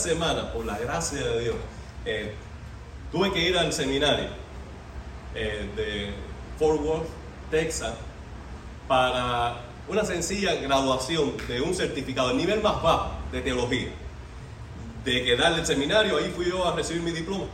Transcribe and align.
semana, 0.00 0.52
por 0.52 0.66
la 0.66 0.76
gracia 0.78 1.18
de 1.18 1.40
Dios, 1.40 1.56
eh, 2.04 2.34
tuve 3.12 3.32
que 3.32 3.48
ir 3.48 3.56
al 3.56 3.72
seminario 3.72 4.28
eh, 5.34 5.70
de 5.76 6.12
Fort 6.58 6.80
Worth, 6.80 7.08
Texas, 7.50 7.94
para 8.88 9.60
una 9.88 10.04
sencilla 10.04 10.56
graduación 10.56 11.36
de 11.46 11.60
un 11.60 11.74
certificado, 11.74 12.30
de 12.30 12.34
nivel 12.34 12.60
más 12.60 12.82
bajo 12.82 13.12
de 13.30 13.40
teología. 13.42 13.90
De 15.04 15.24
quedar 15.24 15.58
el 15.58 15.64
seminario, 15.64 16.16
ahí 16.16 16.32
fui 16.34 16.46
yo 16.46 16.66
a 16.66 16.74
recibir 16.74 17.02
mi 17.02 17.12
diploma 17.12 17.46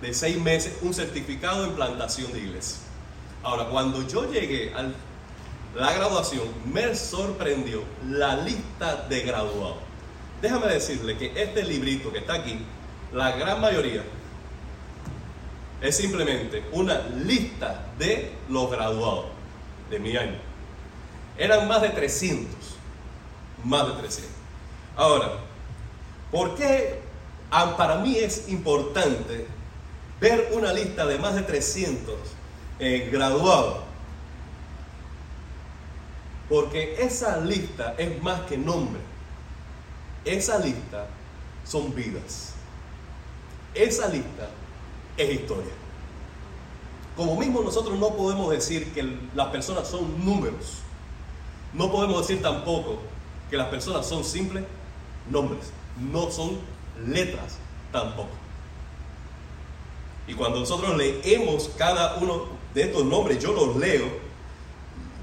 de 0.00 0.12
seis 0.12 0.38
meses, 0.38 0.74
un 0.82 0.92
certificado 0.92 1.64
en 1.64 1.72
plantación 1.72 2.32
de 2.32 2.40
iglesia. 2.40 2.78
Ahora, 3.42 3.66
cuando 3.66 4.06
yo 4.06 4.30
llegué 4.30 4.72
a 4.74 4.88
la 5.74 5.92
graduación, 5.92 6.44
me 6.72 6.94
sorprendió 6.94 7.82
la 8.08 8.36
lista 8.36 9.06
de 9.08 9.20
graduados. 9.22 9.85
Déjame 10.40 10.66
decirle 10.66 11.16
que 11.16 11.32
este 11.34 11.64
librito 11.64 12.12
que 12.12 12.18
está 12.18 12.34
aquí, 12.34 12.58
la 13.12 13.32
gran 13.32 13.60
mayoría, 13.60 14.02
es 15.80 15.96
simplemente 15.96 16.64
una 16.72 17.00
lista 17.08 17.86
de 17.98 18.32
los 18.48 18.70
graduados 18.70 19.26
de 19.90 19.98
mi 19.98 20.16
año. 20.16 20.38
Eran 21.38 21.68
más 21.68 21.82
de 21.82 21.90
300. 21.90 22.48
Más 23.64 23.86
de 23.86 23.92
300. 23.94 24.32
Ahora, 24.96 25.32
¿por 26.30 26.54
qué 26.54 27.00
para 27.50 27.96
mí 27.96 28.16
es 28.16 28.48
importante 28.48 29.46
ver 30.20 30.50
una 30.52 30.72
lista 30.72 31.06
de 31.06 31.18
más 31.18 31.34
de 31.34 31.42
300 31.42 32.14
eh, 32.78 33.08
graduados? 33.12 33.78
Porque 36.48 36.96
esa 37.00 37.38
lista 37.38 37.94
es 37.98 38.22
más 38.22 38.42
que 38.42 38.56
nombre. 38.56 39.00
Esa 40.26 40.58
lista 40.58 41.06
son 41.64 41.94
vidas. 41.94 42.54
Esa 43.74 44.08
lista 44.08 44.48
es 45.16 45.30
historia. 45.30 45.72
Como 47.16 47.36
mismo 47.36 47.62
nosotros 47.62 47.98
no 47.98 48.10
podemos 48.10 48.50
decir 48.50 48.92
que 48.92 49.18
las 49.34 49.48
personas 49.48 49.88
son 49.88 50.24
números. 50.24 50.78
No 51.72 51.90
podemos 51.92 52.26
decir 52.26 52.42
tampoco 52.42 52.98
que 53.48 53.56
las 53.56 53.68
personas 53.68 54.06
son 54.06 54.24
simples 54.24 54.64
nombres. 55.30 55.70
No 55.98 56.30
son 56.30 56.58
letras 57.06 57.58
tampoco. 57.92 58.30
Y 60.26 60.34
cuando 60.34 60.58
nosotros 60.58 60.96
leemos 60.96 61.70
cada 61.78 62.16
uno 62.16 62.46
de 62.74 62.82
estos 62.82 63.04
nombres, 63.04 63.38
yo 63.38 63.52
los 63.52 63.76
leo. 63.76 64.06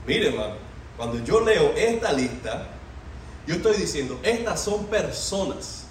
Miren, 0.07 0.33
hermano, 0.33 0.55
cuando 0.95 1.23
yo 1.25 1.41
leo 1.41 1.73
esta 1.75 2.13
lista, 2.13 2.69
yo 3.47 3.55
estoy 3.55 3.77
diciendo, 3.77 4.19
estas 4.23 4.63
son 4.63 4.85
personas 4.85 5.85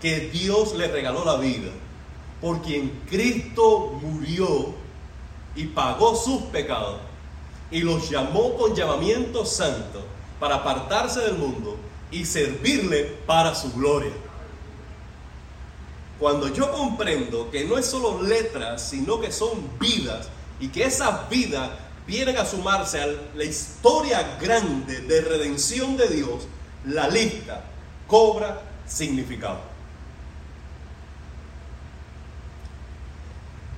que 0.00 0.30
Dios 0.30 0.74
le 0.74 0.88
regaló 0.88 1.24
la 1.24 1.36
vida, 1.36 1.70
por 2.40 2.62
quien 2.62 3.02
Cristo 3.08 3.98
murió 4.00 4.74
y 5.54 5.64
pagó 5.66 6.14
sus 6.14 6.42
pecados 6.44 7.00
y 7.70 7.80
los 7.80 8.08
llamó 8.08 8.56
con 8.56 8.74
llamamiento 8.74 9.44
santo 9.44 10.02
para 10.38 10.56
apartarse 10.56 11.20
del 11.20 11.34
mundo 11.34 11.76
y 12.10 12.24
servirle 12.24 13.04
para 13.26 13.54
su 13.54 13.72
gloria. 13.72 14.12
Cuando 16.18 16.48
yo 16.48 16.70
comprendo 16.72 17.50
que 17.50 17.64
no 17.64 17.78
es 17.78 17.86
solo 17.86 18.22
letras, 18.22 18.88
sino 18.88 19.20
que 19.20 19.32
son 19.32 19.50
vidas 19.78 20.28
y 20.58 20.68
que 20.68 20.84
esas 20.84 21.28
vidas 21.28 21.70
vienen 22.10 22.36
a 22.38 22.44
sumarse 22.44 23.00
a 23.00 23.06
la 23.36 23.44
historia 23.44 24.36
grande 24.40 25.00
de 25.02 25.20
redención 25.20 25.96
de 25.96 26.08
Dios, 26.08 26.48
la 26.84 27.06
lista 27.06 27.64
cobra 28.08 28.62
significado. 28.84 29.60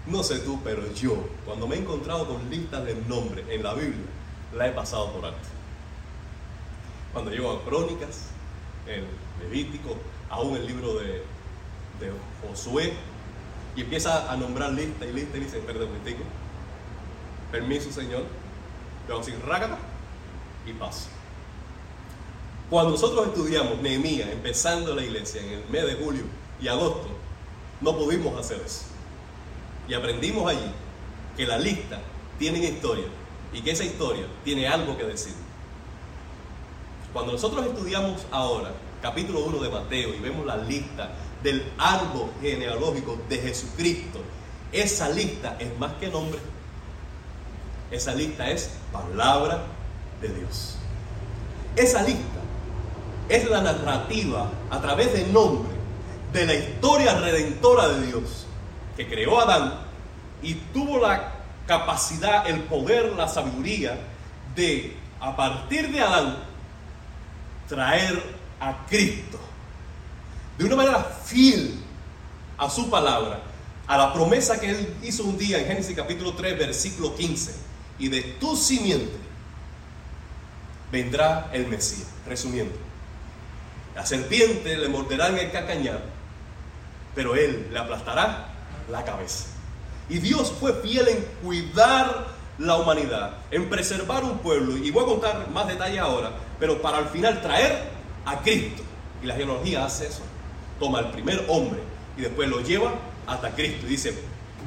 No 0.07 0.23
sé 0.23 0.39
tú, 0.39 0.59
pero 0.65 0.91
yo, 0.95 1.29
cuando 1.45 1.69
me 1.69 1.77
he 1.77 1.79
encontrado 1.79 2.27
con 2.27 2.49
listas 2.49 2.87
de 2.87 2.95
nombres 3.07 3.45
en 3.51 3.63
la 3.63 3.75
Biblia, 3.75 4.07
la 4.57 4.67
he 4.67 4.73
pasado 4.73 5.13
por 5.13 5.27
alto. 5.27 5.49
Cuando 7.13 7.31
llego 7.31 7.51
a 7.51 7.63
Crónicas, 7.65 8.29
el 8.87 9.05
Levítico, 9.43 9.95
aún 10.31 10.57
el 10.57 10.67
libro 10.67 10.95
de, 10.95 11.23
Josué, 12.49 12.95
y 13.77 13.83
empieza 13.83 14.33
a 14.33 14.37
nombrar 14.37 14.73
lista 14.73 15.05
y 15.05 15.13
lista 15.13 15.37
y 15.37 15.41
dice, 15.41 15.59
perdón, 15.59 15.91
permiso 17.53 17.93
Señor, 17.93 18.25
yo 19.09 19.23
sin 19.23 19.41
rácata 19.43 19.79
y 20.67 20.73
paso. 20.73 21.09
Cuando 22.71 22.93
nosotros 22.93 23.29
estudiamos 23.29 23.81
Nehemías, 23.83 24.31
empezando 24.31 24.95
la 24.95 25.05
iglesia 25.05 25.43
en 25.43 25.51
el 25.51 25.69
mes 25.69 25.87
de 25.87 25.95
julio 26.03 26.23
y 26.61 26.69
agosto, 26.69 27.09
no 27.83 27.97
pudimos 27.97 28.39
hacer 28.41 28.63
eso. 28.65 28.85
Y 29.87 29.95
aprendimos 29.95 30.51
allí 30.51 30.73
que 31.37 31.47
la 31.47 31.59
lista 31.59 32.01
tiene 32.39 32.59
historia 32.61 33.05
y 33.53 33.61
que 33.61 33.73
esa 33.73 33.85
historia 33.85 34.27
tiene 34.43 34.67
algo 34.67 34.97
que 34.97 35.05
decir. 35.05 35.35
Cuando 37.13 37.33
nosotros 37.33 37.67
estudiamos 37.67 38.25
ahora 38.31 38.73
capítulo 39.03 39.45
1 39.45 39.59
de 39.59 39.69
Mateo 39.69 40.15
y 40.15 40.21
vemos 40.21 40.47
la 40.47 40.57
lista 40.57 41.11
del 41.43 41.63
árbol 41.77 42.31
genealógico 42.41 43.19
de 43.29 43.37
Jesucristo, 43.39 44.21
esa 44.71 45.11
lista 45.11 45.57
es 45.59 45.79
más 45.79 45.93
que 45.95 46.09
nombre. 46.09 46.41
Esa 47.93 48.15
lista 48.15 48.49
es 48.51 48.71
palabra 48.91 49.65
de 50.23 50.29
Dios. 50.29 50.77
Esa 51.77 52.03
lista 52.03 52.41
es 53.29 53.49
la 53.49 53.61
narrativa 53.61 54.51
a 54.71 54.81
través 54.81 55.13
del 55.13 55.31
nombre 55.31 55.71
de 56.33 56.47
la 56.47 56.55
historia 56.55 57.15
redentora 57.19 57.89
de 57.89 58.07
Dios 58.07 58.47
que 58.97 59.07
creó 59.07 59.39
a 59.39 59.43
Adán 59.43 59.75
y 60.43 60.55
tuvo 60.55 60.99
la 60.99 61.35
capacidad, 61.67 62.49
el 62.49 62.61
poder, 62.63 63.13
la 63.13 63.29
sabiduría 63.29 63.99
de, 64.57 64.97
a 65.21 65.37
partir 65.37 65.93
de 65.93 66.01
Adán, 66.01 66.39
traer 67.69 68.23
a 68.59 68.87
Cristo 68.87 69.39
de 70.57 70.65
una 70.65 70.77
manera 70.77 71.05
fiel 71.25 71.79
a 72.57 72.71
su 72.71 72.89
palabra, 72.89 73.41
a 73.87 73.99
la 73.99 74.13
promesa 74.13 74.59
que 74.59 74.71
él 74.71 74.97
hizo 75.03 75.25
un 75.25 75.37
día 75.37 75.59
en 75.59 75.67
Génesis 75.67 75.95
capítulo 75.95 76.35
3, 76.35 76.59
versículo 76.59 77.15
15, 77.15 77.72
y 78.03 78.09
de 78.09 78.21
tu 78.21 78.57
simiente 78.57 79.13
vendrá 80.91 81.49
el 81.53 81.69
Mesías. 81.69 82.09
Resumiendo, 82.27 82.75
la 83.95 84.05
serpiente 84.05 84.77
le 84.77 84.89
morderá 84.89 85.29
en 85.29 85.39
el 85.39 85.53
cacañar, 85.53 86.03
pero 87.15 87.37
él 87.37 87.69
le 87.73 87.79
aplastará 87.79 88.49
la 88.91 89.05
cabeza. 89.05 89.45
Y 90.09 90.19
Dios 90.19 90.53
fue 90.59 90.75
fiel 90.83 91.07
en 91.07 91.25
cuidar 91.45 92.27
la 92.59 92.77
humanidad, 92.77 93.37
en 93.53 93.71
preservar 93.71 94.25
un 94.25 94.39
pueblo. 94.39 94.77
Y 94.77 94.91
voy 94.91 95.05
a 95.05 95.07
contar 95.07 95.49
más 95.51 95.69
detalles 95.69 96.01
ahora, 96.01 96.33
pero 96.59 96.83
para 96.83 96.99
al 96.99 97.09
final 97.09 97.41
traer 97.41 97.89
a 98.27 98.41
Cristo. 98.41 98.83
Y 99.23 99.27
la 99.27 99.35
genealogía 99.35 99.85
hace 99.85 100.09
eso. 100.09 100.23
Toma 100.81 100.99
al 100.99 101.13
primer 101.13 101.45
hombre 101.49 101.79
y 102.19 102.23
después 102.23 102.49
lo 102.49 102.63
lleva 102.63 102.95
hasta 103.29 103.53
Cristo. 103.53 103.87
Y 103.87 103.91
dice, 103.91 104.19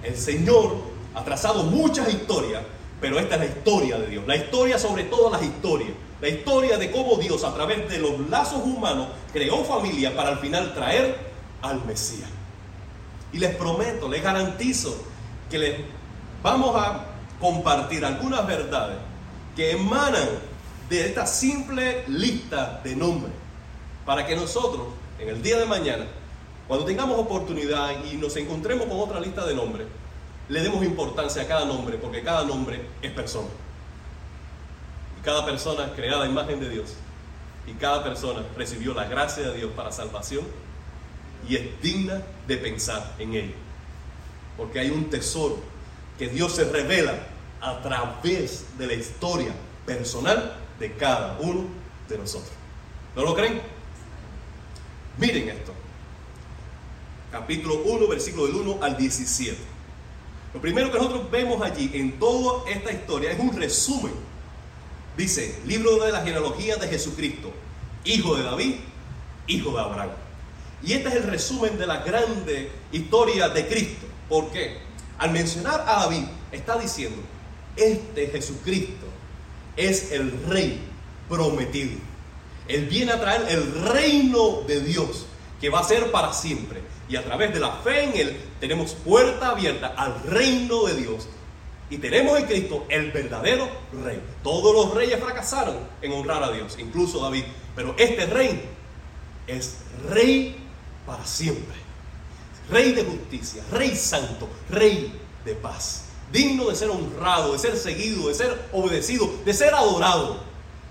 el 0.04 0.16
Señor 0.16 0.78
ha 1.14 1.26
trazado 1.26 1.64
muchas 1.64 2.08
historias, 2.08 2.64
pero 3.02 3.20
esta 3.20 3.36
es 3.36 3.42
la 3.42 3.48
historia 3.48 3.98
de 3.98 4.08
Dios. 4.08 4.28
La 4.28 4.36
historia 4.36 4.80
sobre 4.80 5.04
todas 5.04 5.32
las 5.32 5.44
historias. 5.44 5.92
La 6.22 6.30
historia 6.30 6.78
de 6.78 6.92
cómo 6.92 7.18
Dios 7.18 7.44
a 7.44 7.54
través 7.54 7.90
de 7.90 8.00
los 8.00 8.20
lazos 8.30 8.62
humanos 8.64 9.08
creó 9.34 9.64
familia 9.64 10.16
para 10.16 10.30
al 10.30 10.40
final 10.40 10.74
traer 10.74 11.18
al 11.62 11.84
Mesías. 11.86 12.30
Y 13.34 13.38
les 13.38 13.56
prometo, 13.56 14.08
les 14.08 14.24
garantizo 14.24 14.96
que 15.50 15.58
les 15.58 15.76
vamos 16.42 16.76
a 16.76 17.06
compartir 17.40 18.06
algunas 18.06 18.48
verdades 18.48 18.98
que 19.56 19.72
emanan 19.72 20.28
de 20.90 21.06
esta 21.06 21.26
simple 21.26 22.04
lista 22.08 22.80
de 22.84 22.96
nombres 22.96 23.34
para 24.06 24.26
que 24.26 24.36
nosotros 24.36 24.88
en 25.20 25.30
el 25.30 25.42
día 25.42 25.58
de 25.58 25.66
mañana, 25.66 26.06
cuando 26.68 26.86
tengamos 26.86 27.20
oportunidad 27.20 27.92
y 28.12 28.18
nos 28.18 28.36
encontremos 28.38 28.88
con 28.88 29.00
otra 29.00 29.20
lista 29.20 29.46
de 29.46 29.56
nombres, 29.56 29.88
le 30.48 30.62
demos 30.62 30.84
importancia 30.84 31.42
a 31.42 31.48
cada 31.48 31.66
nombre 31.66 31.98
porque 31.98 32.22
cada 32.22 32.44
nombre 32.44 32.86
es 33.02 33.12
persona. 33.12 33.50
Y 35.20 35.24
cada 35.24 35.46
persona 35.46 35.92
creada 35.96 36.26
a 36.26 36.28
imagen 36.28 36.60
de 36.60 36.70
Dios 36.70 36.94
y 37.68 37.74
cada 37.74 38.04
persona 38.04 38.44
recibió 38.56 38.94
la 38.94 39.06
gracia 39.06 39.50
de 39.50 39.58
Dios 39.58 39.72
para 39.76 39.92
salvación 39.92 40.46
y 41.48 41.56
es 41.56 41.82
digna 41.82 42.22
de 42.48 42.58
pensar 42.58 43.16
en 43.18 43.34
ella. 43.34 43.54
Porque 44.58 44.80
hay 44.80 44.90
un 44.90 45.10
tesoro 45.10 45.58
que 46.18 46.30
Dios 46.30 46.56
se 46.56 46.66
revela 46.66 47.14
a 47.62 47.82
través 47.82 48.66
de 48.78 48.88
la 48.88 48.94
historia 48.94 49.54
personal 49.86 50.58
de 50.80 50.94
cada 50.94 51.38
uno 51.40 51.66
de 52.08 52.18
nosotros. 52.18 52.52
¿No 53.16 53.24
lo 53.24 53.34
creen? 53.36 53.62
Miren 55.18 55.50
esto. 55.50 55.74
Capítulo 57.32 57.82
1, 57.84 58.08
versículo 58.08 58.48
del 58.48 58.56
1 58.56 58.84
al 58.84 58.96
17. 58.96 59.75
Lo 60.56 60.62
primero 60.62 60.90
que 60.90 60.98
nosotros 60.98 61.30
vemos 61.30 61.62
allí 61.62 61.92
en 61.94 62.18
toda 62.18 62.70
esta 62.72 62.90
historia 62.90 63.30
es 63.30 63.38
un 63.38 63.54
resumen. 63.58 64.14
Dice, 65.18 65.60
libro 65.66 66.02
de 66.02 66.14
la 66.14 66.22
genealogía 66.22 66.78
de 66.78 66.88
Jesucristo, 66.88 67.52
hijo 68.06 68.38
de 68.38 68.44
David, 68.44 68.76
hijo 69.48 69.72
de 69.72 69.82
Abraham. 69.82 70.12
Y 70.82 70.94
este 70.94 71.10
es 71.10 71.16
el 71.16 71.24
resumen 71.24 71.78
de 71.78 71.86
la 71.86 71.98
grande 72.04 72.72
historia 72.94 73.50
de 73.50 73.68
Cristo. 73.68 74.08
¿Por 74.30 74.50
qué? 74.52 74.78
Al 75.18 75.32
mencionar 75.32 75.82
a 75.82 76.04
David, 76.04 76.24
está 76.54 76.78
diciendo, 76.78 77.22
este 77.76 78.28
Jesucristo 78.28 79.08
es 79.76 80.14
el 80.14 80.42
rey 80.48 80.80
prometido. 81.28 81.98
Él 82.70 82.86
viene 82.86 83.12
a 83.12 83.20
traer 83.20 83.46
el 83.50 83.74
reino 83.90 84.62
de 84.62 84.80
Dios, 84.80 85.26
que 85.60 85.70
va 85.70 85.80
a 85.80 85.84
ser 85.84 86.12
para 86.12 86.34
siempre. 86.34 86.82
Y 87.08 87.16
a 87.16 87.24
través 87.24 87.54
de 87.54 87.60
la 87.60 87.72
fe 87.72 88.04
en 88.04 88.18
Él 88.18 88.38
tenemos 88.60 88.94
puerta 88.94 89.50
abierta 89.50 89.94
al 89.96 90.22
reino 90.24 90.86
de 90.86 90.96
Dios. 90.96 91.28
Y 91.90 91.98
tenemos 91.98 92.38
en 92.40 92.46
Cristo 92.46 92.86
el 92.90 93.12
verdadero 93.12 93.70
rey. 94.04 94.20
Todos 94.44 94.74
los 94.74 94.96
reyes 94.96 95.20
fracasaron 95.20 95.78
en 96.02 96.12
honrar 96.14 96.44
a 96.44 96.52
Dios, 96.52 96.78
incluso 96.80 97.20
David. 97.22 97.44
Pero 97.76 97.94
este 97.98 98.26
rey 98.26 98.64
es 99.46 99.78
rey 100.10 100.56
para 101.06 101.26
siempre. 101.26 101.76
Rey 102.72 102.94
de 102.94 103.04
justicia, 103.04 103.64
rey 103.72 103.96
santo, 103.96 104.50
rey 104.70 105.14
de 105.46 105.54
paz. 105.54 106.06
Digno 106.32 106.70
de 106.70 106.76
ser 106.76 106.90
honrado, 106.90 107.54
de 107.54 107.60
ser 107.60 107.78
seguido, 107.78 108.30
de 108.30 108.34
ser 108.34 108.68
obedecido, 108.74 109.30
de 109.46 109.54
ser 109.54 109.76
adorado. 109.76 110.40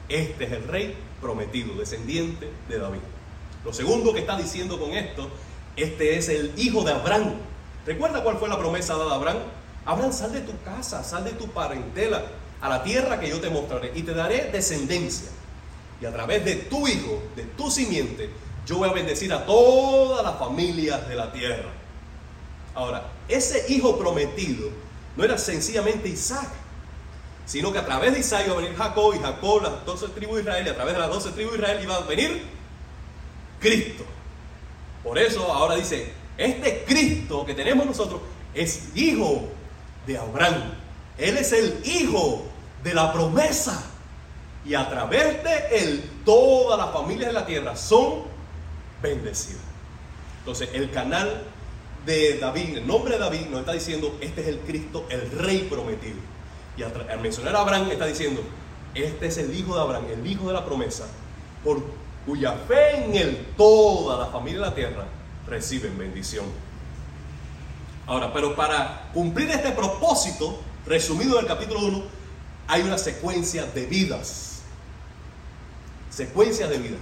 Este 0.08 0.44
es 0.44 0.52
el 0.52 0.69
rey 0.69 0.96
prometido, 1.20 1.75
descendiente 1.75 2.49
de 2.69 2.78
David. 2.78 3.00
Lo 3.64 3.72
segundo 3.72 4.12
que 4.12 4.20
está 4.20 4.37
diciendo 4.37 4.78
con 4.78 4.93
esto, 4.93 5.28
este 5.76 6.19
es 6.19 6.28
el 6.28 6.52
hijo 6.56 6.84
de 6.84 6.93
Abraham. 6.93 7.34
¿Recuerda 7.87 8.22
cuál 8.22 8.37
fue 8.37 8.49
la 8.49 8.58
promesa 8.58 8.94
dada 8.96 9.12
a 9.12 9.14
Abraham? 9.16 9.38
Abraham, 9.87 10.12
sal 10.12 10.32
de 10.32 10.40
tu 10.40 10.52
casa, 10.62 11.02
sal 11.02 11.25
de 11.25 11.32
tu 11.32 11.49
parentela, 11.49 12.22
a 12.61 12.69
la 12.69 12.82
tierra 12.82 13.20
que 13.20 13.28
yo 13.28 13.40
te 13.40 13.50
mostraré 13.50 13.93
y 13.94 14.02
te 14.02 14.14
daré 14.14 14.50
descendencia. 14.50 15.28
Y 16.00 16.06
a 16.06 16.12
través 16.12 16.44
de 16.44 16.56
tu 16.56 16.87
hijo, 16.87 17.22
de 17.37 17.44
tu 17.44 17.70
simiente, 17.70 18.31
yo 18.66 18.78
voy 18.78 18.88
a 18.88 18.93
bendecir 18.93 19.32
a 19.32 19.44
todas 19.44 20.25
las 20.25 20.38
familias 20.38 21.06
de 21.08 21.14
la 21.14 21.32
tierra. 21.32 21.70
Ahora, 22.75 23.11
ese 23.28 23.72
hijo 23.72 23.99
prometido 23.99 24.69
no 25.16 25.25
era 25.25 25.38
sencillamente 25.38 26.08
Isaac, 26.08 26.49
sino 27.46 27.72
que 27.72 27.78
a 27.78 27.84
través 27.84 28.14
de 28.14 28.20
Isaac 28.20 28.44
iba 28.46 28.55
a 28.55 28.61
venir 28.61 28.76
Jacob 28.76 29.14
y 29.14 29.19
Jacob, 29.19 29.62
las 29.62 29.84
doce 29.84 30.08
tribus 30.08 30.37
de 30.37 30.43
Israel, 30.43 30.69
a 30.69 30.75
través 30.75 30.94
de 30.94 31.00
las 31.00 31.11
doce 31.11 31.31
tribus 31.31 31.52
de 31.52 31.58
Israel 31.58 31.81
iba 31.82 31.96
a 31.96 32.00
venir 32.00 32.43
Cristo. 33.64 34.05
Por 35.02 35.19
eso 35.19 35.50
ahora 35.50 35.76
dice, 35.76 36.12
este 36.37 36.84
Cristo 36.87 37.46
que 37.46 37.55
tenemos 37.55 37.87
nosotros 37.87 38.20
es 38.52 38.90
hijo 38.94 39.49
de 40.06 40.19
Abraham. 40.19 40.75
Él 41.16 41.38
es 41.38 41.50
el 41.52 41.81
hijo 41.82 42.44
de 42.82 42.93
la 42.93 43.11
promesa. 43.11 43.90
Y 44.66 44.75
a 44.75 44.88
través 44.90 45.43
de 45.43 45.78
él, 45.78 46.11
todas 46.26 46.78
las 46.78 46.93
familias 46.93 47.28
de 47.28 47.32
la 47.32 47.46
tierra 47.46 47.75
son 47.75 48.25
bendecidas. 49.02 49.62
Entonces, 50.40 50.69
el 50.75 50.90
canal 50.90 51.43
de 52.05 52.38
David, 52.38 52.76
el 52.78 52.87
nombre 52.87 53.14
de 53.14 53.20
David 53.20 53.46
nos 53.46 53.61
está 53.61 53.72
diciendo, 53.72 54.19
este 54.20 54.43
es 54.43 54.49
el 54.49 54.58
Cristo, 54.61 55.06
el 55.08 55.31
rey 55.31 55.66
prometido. 55.70 56.19
Y 56.76 56.82
al 56.82 57.20
mencionar 57.20 57.56
a 57.56 57.61
Abraham 57.61 57.90
está 57.90 58.05
diciendo, 58.05 58.43
este 58.94 59.26
es 59.26 59.38
el 59.38 59.55
hijo 59.56 59.75
de 59.75 59.81
Abraham, 59.81 60.05
el 60.12 60.26
hijo 60.26 60.49
de 60.49 60.52
la 60.52 60.66
promesa, 60.66 61.06
por 61.62 61.82
cuya 62.26 62.53
fe 62.67 63.05
en 63.05 63.15
él 63.15 63.47
toda 63.56 64.19
la 64.19 64.26
familia 64.26 64.61
de 64.61 64.67
la 64.67 64.75
tierra 64.75 65.05
reciben 65.47 65.99
bendición. 65.99 66.47
Ahora, 68.06 68.32
pero 68.32 68.55
para 68.55 69.11
cumplir 69.12 69.50
este 69.50 69.71
propósito, 69.71 70.61
resumido 70.87 71.38
en 71.38 71.44
el 71.44 71.47
capítulo 71.47 71.81
1, 71.81 72.03
hay 72.69 72.82
una 72.82 72.99
secuencia 72.99 73.65
de 73.67 73.87
vidas. 73.87 74.62
Secuencia 76.11 76.67
de 76.67 76.79
vidas. 76.79 77.00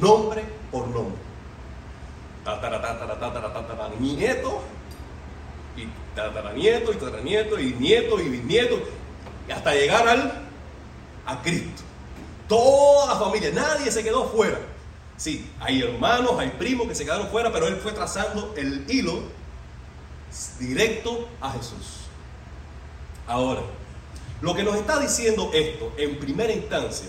Nombre 0.00 0.44
por 0.70 0.86
nombre. 0.88 1.20
Nieto, 4.00 4.62
y 5.76 5.86
tataranieto, 6.14 6.92
y 6.92 6.96
tataranieto, 6.96 7.60
y 7.60 7.72
nieto, 7.74 8.20
y 8.20 8.28
bisnieto, 8.28 8.78
y 9.48 9.52
hasta 9.52 9.74
llegar 9.74 10.08
al, 10.08 10.32
a 11.26 11.42
Cristo. 11.42 11.82
Toda 12.52 13.06
la 13.06 13.18
familia, 13.18 13.50
nadie 13.50 13.90
se 13.90 14.02
quedó 14.02 14.28
fuera. 14.28 14.58
Sí, 15.16 15.50
hay 15.58 15.80
hermanos, 15.80 16.38
hay 16.38 16.50
primos 16.50 16.86
que 16.86 16.94
se 16.94 17.02
quedaron 17.02 17.28
fuera, 17.28 17.50
pero 17.50 17.66
él 17.66 17.76
fue 17.76 17.92
trazando 17.92 18.52
el 18.58 18.84
hilo 18.90 19.22
directo 20.58 21.30
a 21.40 21.52
Jesús. 21.52 22.02
Ahora, 23.26 23.62
lo 24.42 24.54
que 24.54 24.64
nos 24.64 24.76
está 24.76 24.98
diciendo 24.98 25.50
esto 25.54 25.94
en 25.96 26.18
primera 26.18 26.52
instancia 26.52 27.08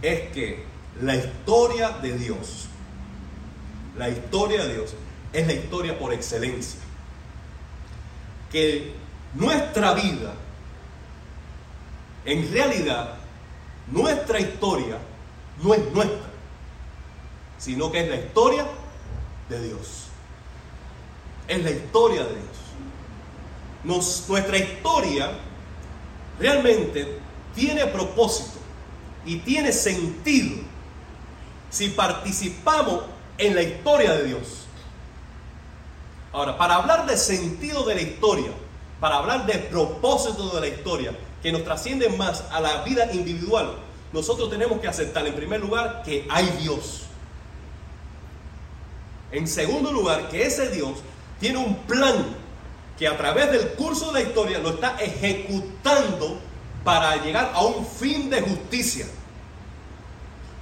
es 0.00 0.30
que 0.30 0.64
la 1.00 1.16
historia 1.16 1.88
de 2.00 2.16
Dios, 2.16 2.68
la 3.98 4.10
historia 4.10 4.64
de 4.64 4.74
Dios 4.74 4.94
es 5.32 5.44
la 5.44 5.54
historia 5.54 5.98
por 5.98 6.12
excelencia. 6.12 6.78
Que 8.52 8.92
nuestra 9.34 9.92
vida, 9.94 10.34
en 12.24 12.52
realidad, 12.52 13.21
nuestra 13.90 14.40
historia 14.40 14.98
no 15.62 15.74
es 15.74 15.92
nuestra, 15.92 16.30
sino 17.58 17.90
que 17.90 18.00
es 18.00 18.08
la 18.08 18.16
historia 18.16 18.66
de 19.48 19.68
Dios. 19.68 20.06
Es 21.48 21.62
la 21.62 21.70
historia 21.70 22.24
de 22.24 22.34
Dios. 22.34 22.46
nuestra 24.28 24.58
historia 24.58 25.30
realmente 26.38 27.18
tiene 27.54 27.86
propósito 27.86 28.58
y 29.24 29.38
tiene 29.38 29.72
sentido 29.72 30.62
si 31.70 31.88
participamos 31.88 33.04
en 33.38 33.54
la 33.54 33.62
historia 33.62 34.12
de 34.14 34.24
Dios. 34.24 34.66
Ahora, 36.32 36.56
para 36.56 36.76
hablar 36.76 37.06
de 37.06 37.16
sentido 37.16 37.84
de 37.84 37.94
la 37.94 38.02
historia, 38.02 38.50
para 39.00 39.16
hablar 39.16 39.46
de 39.46 39.58
propósito 39.58 40.50
de 40.50 40.60
la 40.60 40.68
historia, 40.68 41.12
que 41.42 41.52
nos 41.52 41.64
trasciende 41.64 42.08
más 42.08 42.44
a 42.50 42.60
la 42.60 42.82
vida 42.84 43.12
individual, 43.12 43.74
nosotros 44.12 44.50
tenemos 44.50 44.80
que 44.80 44.88
aceptar 44.88 45.26
en 45.26 45.34
primer 45.34 45.60
lugar 45.60 46.02
que 46.04 46.26
hay 46.30 46.46
Dios. 46.60 47.02
En 49.32 49.48
segundo 49.48 49.90
lugar, 49.90 50.28
que 50.28 50.44
ese 50.44 50.68
Dios 50.68 50.98
tiene 51.40 51.58
un 51.58 51.76
plan 51.78 52.36
que 52.98 53.08
a 53.08 53.16
través 53.16 53.50
del 53.50 53.70
curso 53.70 54.12
de 54.12 54.22
la 54.22 54.28
historia 54.28 54.58
lo 54.58 54.70
está 54.70 54.96
ejecutando 55.00 56.38
para 56.84 57.16
llegar 57.16 57.50
a 57.54 57.62
un 57.62 57.86
fin 57.86 58.28
de 58.28 58.42
justicia. 58.42 59.06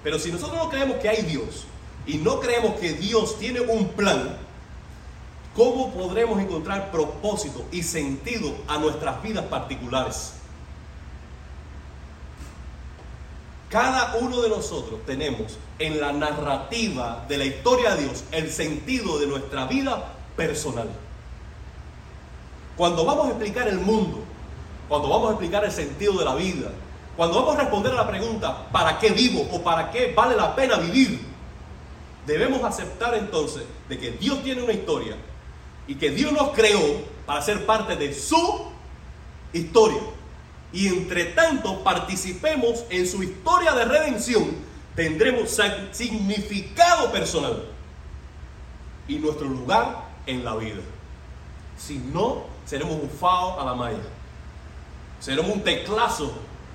Pero 0.02 0.18
si 0.18 0.30
nosotros 0.30 0.56
no 0.56 0.70
creemos 0.70 0.96
que 0.98 1.08
hay 1.08 1.22
Dios 1.22 1.66
y 2.06 2.16
no 2.18 2.40
creemos 2.40 2.78
que 2.80 2.92
Dios 2.92 3.38
tiene 3.38 3.60
un 3.60 3.88
plan, 3.88 4.38
¿cómo 5.54 5.92
podremos 5.92 6.40
encontrar 6.40 6.90
propósito 6.90 7.66
y 7.72 7.82
sentido 7.82 8.54
a 8.68 8.78
nuestras 8.78 9.22
vidas 9.22 9.44
particulares? 9.46 10.39
Cada 13.70 14.16
uno 14.16 14.42
de 14.42 14.48
nosotros 14.48 14.98
tenemos 15.06 15.56
en 15.78 16.00
la 16.00 16.12
narrativa 16.12 17.24
de 17.28 17.38
la 17.38 17.44
historia 17.44 17.94
de 17.94 18.02
Dios 18.02 18.24
el 18.32 18.50
sentido 18.50 19.20
de 19.20 19.28
nuestra 19.28 19.66
vida 19.66 20.12
personal. 20.36 20.88
Cuando 22.76 23.04
vamos 23.04 23.26
a 23.26 23.28
explicar 23.28 23.68
el 23.68 23.78
mundo, 23.78 24.24
cuando 24.88 25.08
vamos 25.08 25.28
a 25.28 25.32
explicar 25.34 25.64
el 25.64 25.70
sentido 25.70 26.14
de 26.14 26.24
la 26.24 26.34
vida, 26.34 26.72
cuando 27.16 27.36
vamos 27.36 27.54
a 27.54 27.60
responder 27.60 27.92
a 27.92 27.96
la 27.96 28.08
pregunta, 28.08 28.66
¿para 28.72 28.98
qué 28.98 29.10
vivo 29.10 29.46
o 29.52 29.62
para 29.62 29.92
qué 29.92 30.12
vale 30.16 30.34
la 30.34 30.56
pena 30.56 30.76
vivir? 30.78 31.20
Debemos 32.26 32.64
aceptar 32.64 33.14
entonces 33.14 33.62
de 33.88 33.98
que 34.00 34.10
Dios 34.10 34.42
tiene 34.42 34.62
una 34.62 34.72
historia 34.72 35.14
y 35.86 35.94
que 35.94 36.10
Dios 36.10 36.32
nos 36.32 36.50
creó 36.50 36.80
para 37.24 37.40
ser 37.40 37.64
parte 37.66 37.94
de 37.94 38.12
su 38.12 38.64
historia. 39.52 40.00
Y 40.72 40.86
entre 40.88 41.26
tanto 41.26 41.82
participemos 41.82 42.84
en 42.90 43.06
su 43.06 43.22
historia 43.22 43.72
de 43.72 43.84
redención, 43.84 44.50
tendremos 44.94 45.58
significado 45.90 47.10
personal 47.10 47.64
y 49.08 49.16
nuestro 49.16 49.48
lugar 49.48 50.04
en 50.26 50.44
la 50.44 50.54
vida. 50.56 50.80
Si 51.76 51.98
no, 51.98 52.44
seremos 52.64 52.94
un 52.94 53.10
fao 53.10 53.58
a 53.58 53.64
la 53.64 53.74
malla. 53.74 53.98
Seremos 55.18 55.50
un 55.50 55.62
teclazo 55.62 56.32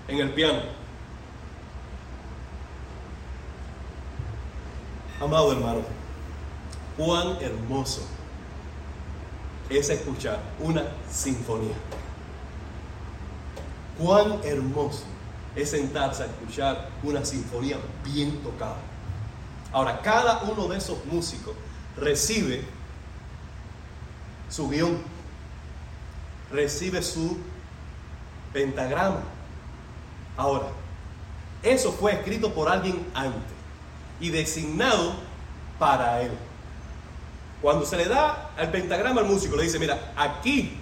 en 0.07 0.19
el 0.19 0.31
piano. 0.31 0.61
Amado 5.21 5.53
hermano, 5.53 5.81
cuán 6.97 7.37
hermoso 7.41 8.05
es 9.69 9.89
escuchar 9.89 10.39
una 10.59 10.83
sinfonía. 11.09 11.73
Cuán 13.97 14.39
hermoso 14.43 15.03
es 15.55 15.71
sentarse 15.71 16.23
a 16.23 16.25
escuchar 16.25 16.89
una 17.03 17.23
sinfonía 17.23 17.77
bien 18.03 18.41
tocada. 18.43 18.77
Ahora, 19.71 20.01
cada 20.01 20.43
uno 20.43 20.67
de 20.67 20.77
esos 20.77 21.05
músicos 21.05 21.53
recibe 21.97 22.63
su 24.49 24.69
guion, 24.69 24.97
recibe 26.51 27.01
su 27.01 27.37
pentagrama. 28.53 29.21
Ahora, 30.37 30.67
eso 31.63 31.91
fue 31.93 32.13
escrito 32.13 32.53
por 32.53 32.69
alguien 32.69 33.05
antes 33.13 33.41
y 34.19 34.29
designado 34.29 35.15
para 35.79 36.21
él. 36.21 36.31
Cuando 37.61 37.85
se 37.85 37.97
le 37.97 38.05
da 38.05 38.51
el 38.57 38.69
pentagrama 38.69 39.21
al 39.21 39.27
músico, 39.27 39.55
le 39.55 39.63
dice, 39.63 39.79
mira, 39.79 40.13
aquí, 40.15 40.77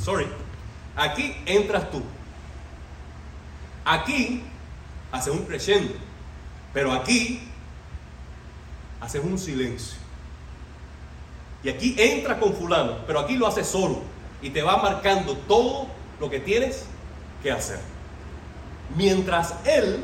sorry, 0.00 0.26
aquí 0.96 1.36
entras 1.44 1.90
tú. 1.90 2.02
Aquí 3.84 4.42
haces 5.12 5.32
un 5.32 5.44
crescendo, 5.44 5.94
pero 6.72 6.92
aquí 6.92 7.40
haces 9.00 9.22
un 9.24 9.38
silencio. 9.38 9.98
Y 11.62 11.68
aquí 11.68 11.94
entra 11.98 12.38
con 12.38 12.54
fulano, 12.54 12.98
pero 13.06 13.20
aquí 13.20 13.36
lo 13.36 13.46
haces 13.46 13.66
solo 13.66 14.00
y 14.42 14.50
te 14.50 14.62
va 14.62 14.78
marcando 14.78 15.36
todo 15.36 15.88
lo 16.18 16.30
que 16.30 16.40
tienes 16.40 16.86
que 17.42 17.50
hacer. 17.52 17.80
Mientras 18.96 19.54
él 19.64 20.02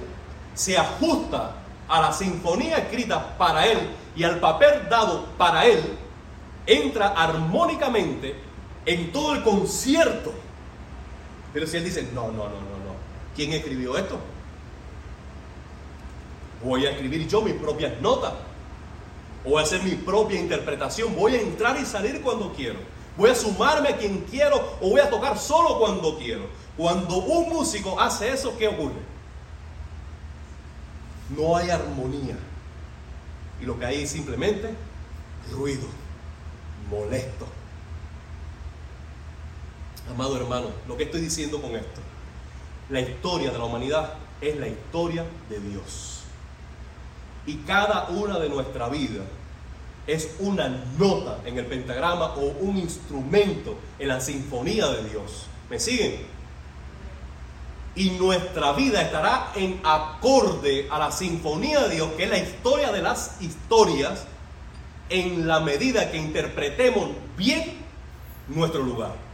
se 0.54 0.76
ajusta 0.76 1.52
a 1.88 2.00
la 2.00 2.12
sinfonía 2.12 2.78
escrita 2.78 3.37
para 3.38 3.66
él 3.66 3.78
y 4.14 4.25
al 4.25 4.38
papel 4.38 4.88
dado 4.88 5.26
para 5.38 5.66
él, 5.66 5.80
entra 6.66 7.09
armónicamente 7.09 8.35
en 8.85 9.12
todo 9.12 9.35
el 9.35 9.42
concierto. 9.42 10.33
Pero 11.52 11.66
si 11.66 11.76
él 11.76 11.85
dice, 11.85 12.09
no, 12.14 12.28
no, 12.28 12.33
no, 12.33 12.49
no, 12.49 12.50
no, 12.50 12.75
¿quién 13.37 13.52
escribió 13.52 13.97
esto? 13.97 14.19
Voy 16.64 16.87
a 16.87 16.90
escribir 16.90 17.28
yo 17.28 17.43
mis 17.43 17.55
propias 17.55 18.00
notas. 18.00 18.33
Voy 19.45 19.61
a 19.61 19.64
hacer 19.64 19.83
mi 19.85 19.93
propia 19.93 20.40
interpretación. 20.40 21.14
Voy 21.14 21.37
a 21.37 21.40
entrar 21.40 21.78
y 21.78 21.85
salir 21.85 22.21
cuando 22.23 22.52
quiero. 22.52 22.81
Voy 23.16 23.31
a 23.31 23.35
sumarme 23.35 23.90
a 23.90 23.97
quien 23.97 24.21
quiero 24.31 24.76
o 24.81 24.90
voy 24.90 25.00
a 25.00 25.09
tocar 25.09 25.38
solo 25.38 25.78
cuando 25.78 26.19
quiero. 26.19 26.47
Cuando 26.76 27.19
un 27.19 27.50
músico 27.50 28.00
hace 28.00 28.33
eso, 28.33 28.57
¿qué 28.59 28.69
ocurre? 28.69 29.00
No 31.37 31.57
hay 31.57 31.71
armonía. 31.71 32.37
Y 33.61 33.64
lo 33.64 33.78
que 33.78 33.87
hay 33.87 34.02
es 34.02 34.11
simplemente 34.11 34.75
ruido, 35.52 35.87
molesto. 36.90 37.47
Amado 40.11 40.37
hermano, 40.37 40.69
lo 40.87 40.97
que 40.97 41.05
estoy 41.05 41.21
diciendo 41.21 41.61
con 41.61 41.75
esto, 41.75 42.00
la 42.88 43.00
historia 43.00 43.50
de 43.50 43.59
la 43.59 43.64
humanidad 43.64 44.14
es 44.40 44.57
la 44.57 44.69
historia 44.69 45.25
de 45.49 45.61
Dios. 45.61 46.23
Y 47.47 47.57
cada 47.59 48.09
una 48.09 48.38
de 48.38 48.49
nuestra 48.49 48.88
vida 48.88 49.23
es 50.07 50.37
una 50.38 50.69
nota 50.99 51.40
en 51.45 51.59
el 51.59 51.66
pentagrama 51.66 52.35
o 52.35 52.47
un 52.61 52.76
instrumento 52.76 53.76
en 53.99 54.09
la 54.09 54.21
sinfonía 54.21 54.87
de 54.88 55.09
Dios. 55.09 55.47
¿Me 55.69 55.81
siguen? 55.81 56.37
Y 57.97 58.11
nuestra 58.11 58.73
vida 58.73 59.00
estará 59.00 59.52
en 59.57 59.81
acorde 59.83 60.87
a 60.90 60.99
la 60.99 61.11
sinfonía 61.11 61.83
de 61.85 61.95
Dios, 61.97 62.11
que 62.16 62.25
es 62.25 62.31
la 62.31 62.38
historia 62.38 62.93
de 62.93 63.02
las 63.02 63.40
historias, 63.40 64.26
en 65.09 65.47
la 65.47 65.61
medida 65.61 66.11
que 66.11 66.19
interpretemos 66.19 67.11
bien 67.37 67.78
nuestro 68.49 68.83
lugar. 68.83 69.25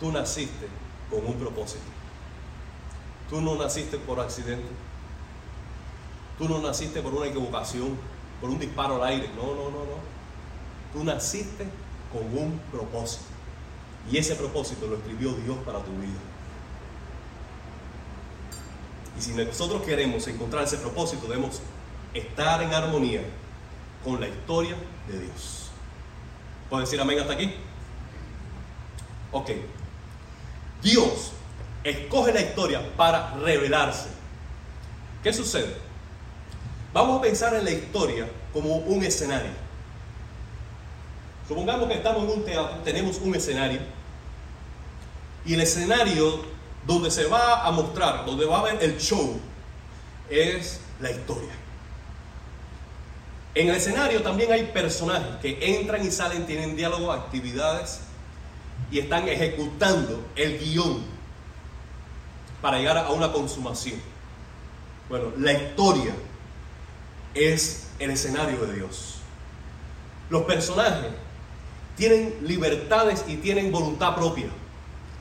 Tú 0.00 0.12
naciste 0.12 0.68
con 1.10 1.26
un 1.26 1.34
propósito. 1.34 1.84
Tú 3.30 3.40
no 3.40 3.56
naciste 3.56 3.98
por 3.98 4.20
accidente. 4.20 4.68
Tú 6.38 6.48
no 6.48 6.58
naciste 6.60 7.00
por 7.00 7.14
una 7.14 7.26
equivocación, 7.26 7.96
por 8.40 8.50
un 8.50 8.58
disparo 8.58 8.96
al 8.96 9.04
aire. 9.04 9.30
No, 9.36 9.54
no, 9.54 9.70
no, 9.70 9.84
no. 9.84 10.16
Tú 10.92 11.02
naciste 11.02 11.66
con 12.12 12.24
un 12.36 12.60
propósito. 12.70 13.24
Y 14.10 14.18
ese 14.18 14.36
propósito 14.36 14.86
lo 14.86 14.96
escribió 14.96 15.32
Dios 15.32 15.56
para 15.64 15.78
tu 15.80 15.90
vida. 15.92 16.20
Y 19.18 19.22
si 19.22 19.32
nosotros 19.32 19.82
queremos 19.82 20.26
encontrar 20.28 20.64
ese 20.64 20.76
propósito, 20.76 21.26
debemos 21.26 21.60
estar 22.12 22.62
en 22.62 22.72
armonía 22.72 23.22
con 24.04 24.20
la 24.20 24.28
historia 24.28 24.76
de 25.08 25.20
Dios. 25.20 25.70
¿Puedo 26.68 26.82
decir 26.82 27.00
amén 27.00 27.18
hasta 27.18 27.32
aquí? 27.32 27.54
Ok. 29.32 29.50
Dios 30.82 31.32
escoge 31.84 32.32
la 32.32 32.40
historia 32.40 32.80
para 32.96 33.34
revelarse. 33.34 34.08
¿Qué 35.22 35.32
sucede? 35.32 35.76
Vamos 36.92 37.18
a 37.18 37.22
pensar 37.22 37.54
en 37.54 37.64
la 37.64 37.70
historia 37.70 38.28
como 38.52 38.76
un 38.76 39.04
escenario. 39.04 39.50
Supongamos 41.46 41.88
que 41.88 41.94
estamos 41.94 42.24
en 42.24 42.30
un 42.30 42.44
teatro, 42.44 42.78
tenemos 42.84 43.18
un 43.18 43.34
escenario, 43.34 43.80
y 45.44 45.54
el 45.54 45.60
escenario 45.60 46.40
donde 46.86 47.10
se 47.10 47.26
va 47.26 47.64
a 47.64 47.70
mostrar, 47.70 48.26
donde 48.26 48.46
va 48.46 48.56
a 48.56 48.60
haber 48.60 48.82
el 48.82 48.98
show, 48.98 49.38
es 50.28 50.80
la 51.00 51.10
historia. 51.10 51.50
En 53.54 53.68
el 53.68 53.76
escenario 53.76 54.22
también 54.22 54.52
hay 54.52 54.64
personajes 54.64 55.36
que 55.40 55.78
entran 55.78 56.04
y 56.04 56.10
salen, 56.10 56.46
tienen 56.46 56.76
diálogo, 56.76 57.12
actividades 57.12 58.00
y 58.90 58.98
están 58.98 59.28
ejecutando 59.28 60.24
el 60.36 60.58
guion 60.58 61.02
para 62.60 62.78
llegar 62.78 62.98
a 62.98 63.10
una 63.10 63.32
consumación. 63.32 64.00
Bueno, 65.08 65.32
la 65.38 65.52
historia 65.52 66.14
es 67.34 67.88
el 67.98 68.10
escenario 68.10 68.64
de 68.66 68.74
Dios. 68.74 69.16
Los 70.30 70.42
personajes 70.42 71.10
tienen 71.96 72.36
libertades 72.42 73.24
y 73.28 73.36
tienen 73.36 73.70
voluntad 73.70 74.14
propia. 74.16 74.48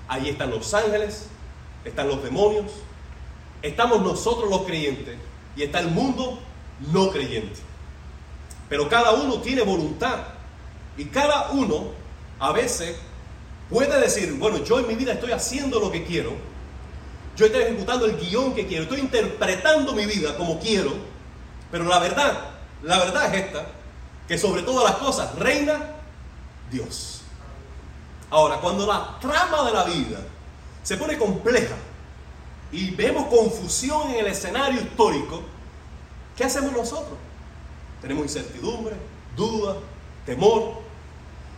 Ahí 0.07 0.29
están 0.29 0.51
los 0.51 0.74
ángeles, 0.74 1.27
están 1.84 2.07
los 2.07 2.24
demonios, 2.24 2.72
estamos 3.62 4.01
nosotros 4.01 4.50
los 4.50 4.63
creyentes 4.63 5.17
y 5.55 5.63
está 5.63 5.79
el 5.79 5.89
mundo 5.89 6.39
no 6.91 7.10
creyente. 7.12 7.60
Pero 8.69 8.89
cada 8.89 9.13
uno 9.13 9.38
tiene 9.41 9.62
voluntad 9.62 10.19
y 10.98 11.05
cada 11.05 11.51
uno 11.51 11.91
a 12.39 12.51
veces 12.51 12.98
puede 13.69 14.00
decir, 14.00 14.34
bueno, 14.34 14.63
yo 14.63 14.79
en 14.79 14.88
mi 14.88 14.95
vida 14.95 15.13
estoy 15.13 15.31
haciendo 15.31 15.79
lo 15.79 15.91
que 15.91 16.05
quiero, 16.05 16.34
yo 17.36 17.45
estoy 17.45 17.63
ejecutando 17.63 18.05
el 18.05 18.17
guion 18.17 18.53
que 18.53 18.65
quiero, 18.65 18.84
estoy 18.84 19.00
interpretando 19.00 19.93
mi 19.93 20.05
vida 20.05 20.38
como 20.38 20.60
quiero, 20.60 20.93
pero 21.72 21.84
la 21.86 22.00
verdad, 22.00 22.50
la 22.84 23.00
verdad 23.00 23.34
es 23.34 23.45
esta, 23.45 23.65
que 24.27 24.38
sobre 24.38 24.62
todas 24.63 24.84
las 24.84 25.00
cosas 25.00 25.36
reina 25.36 25.95
Dios. 26.72 27.22
Ahora, 28.29 28.57
cuando 28.57 28.88
la 28.88 29.17
trama 29.19 29.63
de 29.65 29.74
la 29.74 29.84
vida 29.84 30.19
se 30.84 30.98
pone 30.98 31.17
compleja 31.17 31.75
y 32.72 32.91
vemos 32.91 33.27
confusión 33.27 34.10
en 34.12 34.17
el 34.17 34.27
escenario 34.27 34.81
histórico, 34.81 35.41
¿qué 36.36 36.43
hacemos 36.43 36.72
nosotros? 36.72 37.17
Tenemos 38.01 38.24
incertidumbre, 38.24 38.95
duda, 39.36 39.77
temor, 40.25 40.81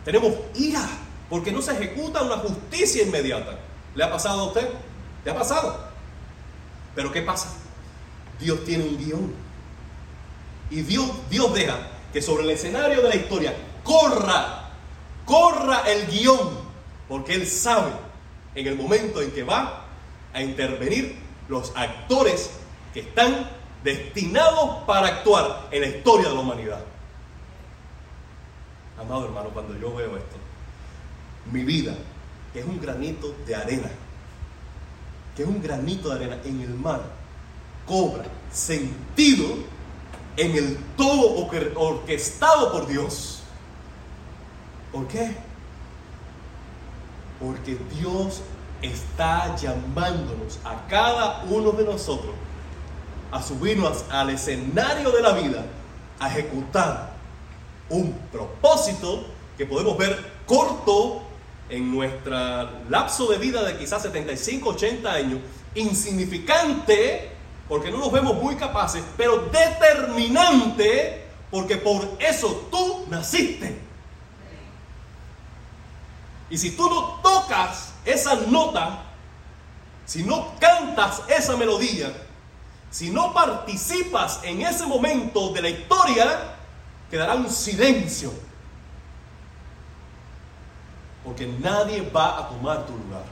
tenemos 0.04 0.32
ira, 0.54 0.86
porque 1.28 1.52
no 1.52 1.60
se 1.60 1.72
ejecuta 1.72 2.22
una 2.22 2.36
justicia 2.36 3.02
inmediata. 3.02 3.58
¿Le 3.94 4.04
ha 4.04 4.10
pasado 4.10 4.40
a 4.40 4.44
usted? 4.46 4.68
¿Le 5.24 5.30
ha 5.30 5.34
pasado? 5.34 5.88
Pero 6.94 7.12
¿qué 7.12 7.22
pasa? 7.22 7.52
Dios 8.40 8.64
tiene 8.64 8.84
un 8.84 8.98
guion. 8.98 9.34
Y 10.70 10.82
Dios, 10.82 11.10
Dios 11.30 11.52
deja 11.54 11.76
que 12.12 12.22
sobre 12.22 12.44
el 12.44 12.50
escenario 12.50 13.02
de 13.02 13.08
la 13.08 13.16
historia 13.16 13.54
corra, 13.82 14.70
corra 15.24 15.82
el 15.86 16.06
guion, 16.06 16.50
porque 17.08 17.34
Él 17.34 17.46
sabe 17.46 17.90
en 18.54 18.66
el 18.66 18.76
momento 18.76 19.22
en 19.22 19.30
que 19.30 19.42
va 19.42 19.84
a 20.32 20.42
intervenir 20.42 21.18
los 21.48 21.72
actores 21.74 22.50
que 22.92 23.00
están 23.00 23.50
destinados 23.82 24.84
para 24.86 25.08
actuar 25.08 25.68
en 25.70 25.82
la 25.82 25.86
historia 25.88 26.28
de 26.28 26.34
la 26.34 26.40
humanidad. 26.40 26.84
Amado 28.98 29.26
hermano, 29.26 29.50
cuando 29.50 29.78
yo 29.78 29.94
veo 29.94 30.16
esto, 30.16 30.36
mi 31.52 31.64
vida, 31.64 31.94
que 32.52 32.60
es 32.60 32.66
un 32.66 32.80
granito 32.80 33.34
de 33.46 33.54
arena, 33.54 33.90
que 35.36 35.42
es 35.42 35.48
un 35.48 35.62
granito 35.62 36.08
de 36.08 36.14
arena 36.16 36.38
en 36.44 36.60
el 36.60 36.74
mar, 36.74 37.02
cobra 37.86 38.24
sentido 38.52 39.46
en 40.36 40.56
el 40.56 40.76
todo 40.96 41.48
orquestado 41.76 42.72
por 42.72 42.86
Dios. 42.86 43.40
¿Por 44.92 45.06
qué? 45.08 45.36
Porque 47.40 47.78
Dios 47.98 48.42
está 48.82 49.56
llamándonos 49.56 50.58
a 50.64 50.86
cada 50.88 51.44
uno 51.44 51.72
de 51.72 51.84
nosotros 51.84 52.34
a 53.30 53.42
subirnos 53.42 54.04
al 54.10 54.30
escenario 54.30 55.10
de 55.10 55.22
la 55.22 55.32
vida, 55.32 55.66
a 56.18 56.28
ejecutar 56.28 57.12
un 57.90 58.12
propósito 58.32 59.24
que 59.56 59.66
podemos 59.66 59.96
ver 59.98 60.32
corto 60.46 61.22
en 61.68 61.94
nuestro 61.94 62.36
lapso 62.88 63.26
de 63.26 63.38
vida 63.38 63.62
de 63.62 63.76
quizás 63.76 64.02
75, 64.02 64.70
80 64.70 65.12
años, 65.12 65.40
insignificante, 65.74 67.30
porque 67.68 67.90
no 67.90 67.98
nos 67.98 68.10
vemos 68.10 68.34
muy 68.34 68.56
capaces, 68.56 69.02
pero 69.16 69.48
determinante, 69.52 71.26
porque 71.50 71.76
por 71.76 72.16
eso 72.18 72.68
tú 72.70 73.04
naciste. 73.10 73.78
Y 76.50 76.56
si 76.56 76.70
tú 76.70 76.88
no 76.88 77.20
tocas 77.22 77.92
esa 78.04 78.34
nota, 78.34 79.04
si 80.06 80.22
no 80.22 80.54
cantas 80.58 81.22
esa 81.28 81.56
melodía, 81.56 82.10
si 82.90 83.10
no 83.10 83.34
participas 83.34 84.40
en 84.42 84.62
ese 84.62 84.86
momento 84.86 85.52
de 85.52 85.60
la 85.60 85.68
historia, 85.68 86.56
quedará 87.10 87.34
un 87.34 87.50
silencio. 87.50 88.32
Porque 91.28 91.46
nadie 91.46 92.00
va 92.10 92.38
a 92.38 92.48
tomar 92.48 92.86
tu 92.86 92.94
lugar. 92.94 93.24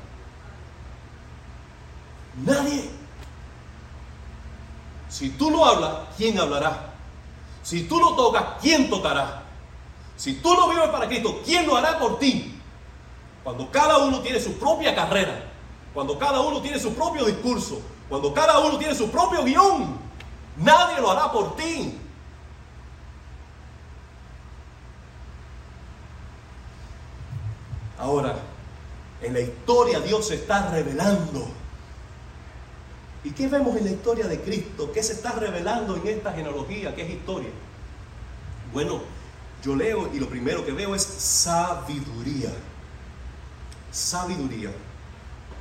Nadie. 2.45 2.91
Si 5.09 5.31
tú 5.31 5.51
no 5.51 5.65
hablas, 5.65 5.93
¿quién 6.15 6.39
hablará? 6.39 6.93
Si 7.63 7.85
tú 7.85 7.99
no 7.99 8.15
tocas, 8.15 8.45
¿quién 8.61 8.91
tocará? 8.91 9.45
Si 10.15 10.35
tú 10.35 10.53
no 10.55 10.69
vives 10.69 10.91
para 10.91 11.07
Cristo, 11.09 11.41
¿quién 11.43 11.67
lo 11.67 11.75
hará 11.75 11.99
por 11.99 12.19
ti? 12.19 12.61
Cuando 13.43 13.71
cada 13.71 13.97
uno 13.97 14.21
tiene 14.21 14.41
su 14.41 14.59
propia 14.59 14.95
carrera, 14.95 15.51
cuando 15.95 16.19
cada 16.19 16.41
uno 16.41 16.61
tiene 16.61 16.79
su 16.79 16.95
propio 16.95 17.25
discurso, 17.25 17.81
cuando 18.11 18.35
cada 18.35 18.59
uno 18.59 18.77
tiene 18.77 18.95
su 18.95 19.11
propio 19.11 19.43
guion, 19.43 19.97
nadie 20.59 21.01
lo 21.01 21.13
hará 21.13 21.33
por 21.33 21.57
ti. 21.57 21.99
Ahora, 27.99 28.37
en 29.23 29.33
la 29.33 29.41
historia 29.41 30.01
Dios 30.01 30.29
se 30.29 30.35
está 30.35 30.71
revelando. 30.71 31.49
¿Y 33.25 33.31
qué 33.31 33.49
vemos 33.49 33.77
en 33.77 33.85
la 33.85 33.91
historia 33.91 34.27
de 34.27 34.41
Cristo? 34.41 34.93
¿Qué 34.93 35.03
se 35.03 35.15
está 35.15 35.33
revelando 35.33 35.97
en 35.97 36.07
esta 36.07 36.33
genealogía? 36.33 36.95
¿Qué 36.95 37.03
es 37.03 37.11
historia? 37.11 37.51
Bueno, 38.73 39.01
yo 39.63 39.75
leo 39.75 40.11
y 40.13 40.21
lo 40.21 40.29
primero 40.29 40.65
que 40.65 40.73
veo 40.73 40.95
es 40.95 41.03
sabiduría 41.03 42.51
sabiduría 43.97 44.71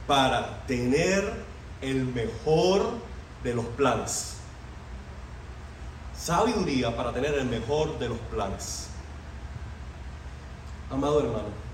para 0.08 0.66
tener 0.68 1.46
el 1.82 2.06
mejor 2.06 2.86
de 3.44 3.54
los 3.54 3.66
planes. 3.66 4.36
Sabiduría 6.18 6.96
para 6.96 7.14
tener 7.14 7.34
el 7.36 7.46
mejor 7.46 7.98
de 7.98 8.10
los 8.10 8.18
planes. 8.32 8.88
Amado 10.92 11.22
hermano, 11.22 11.65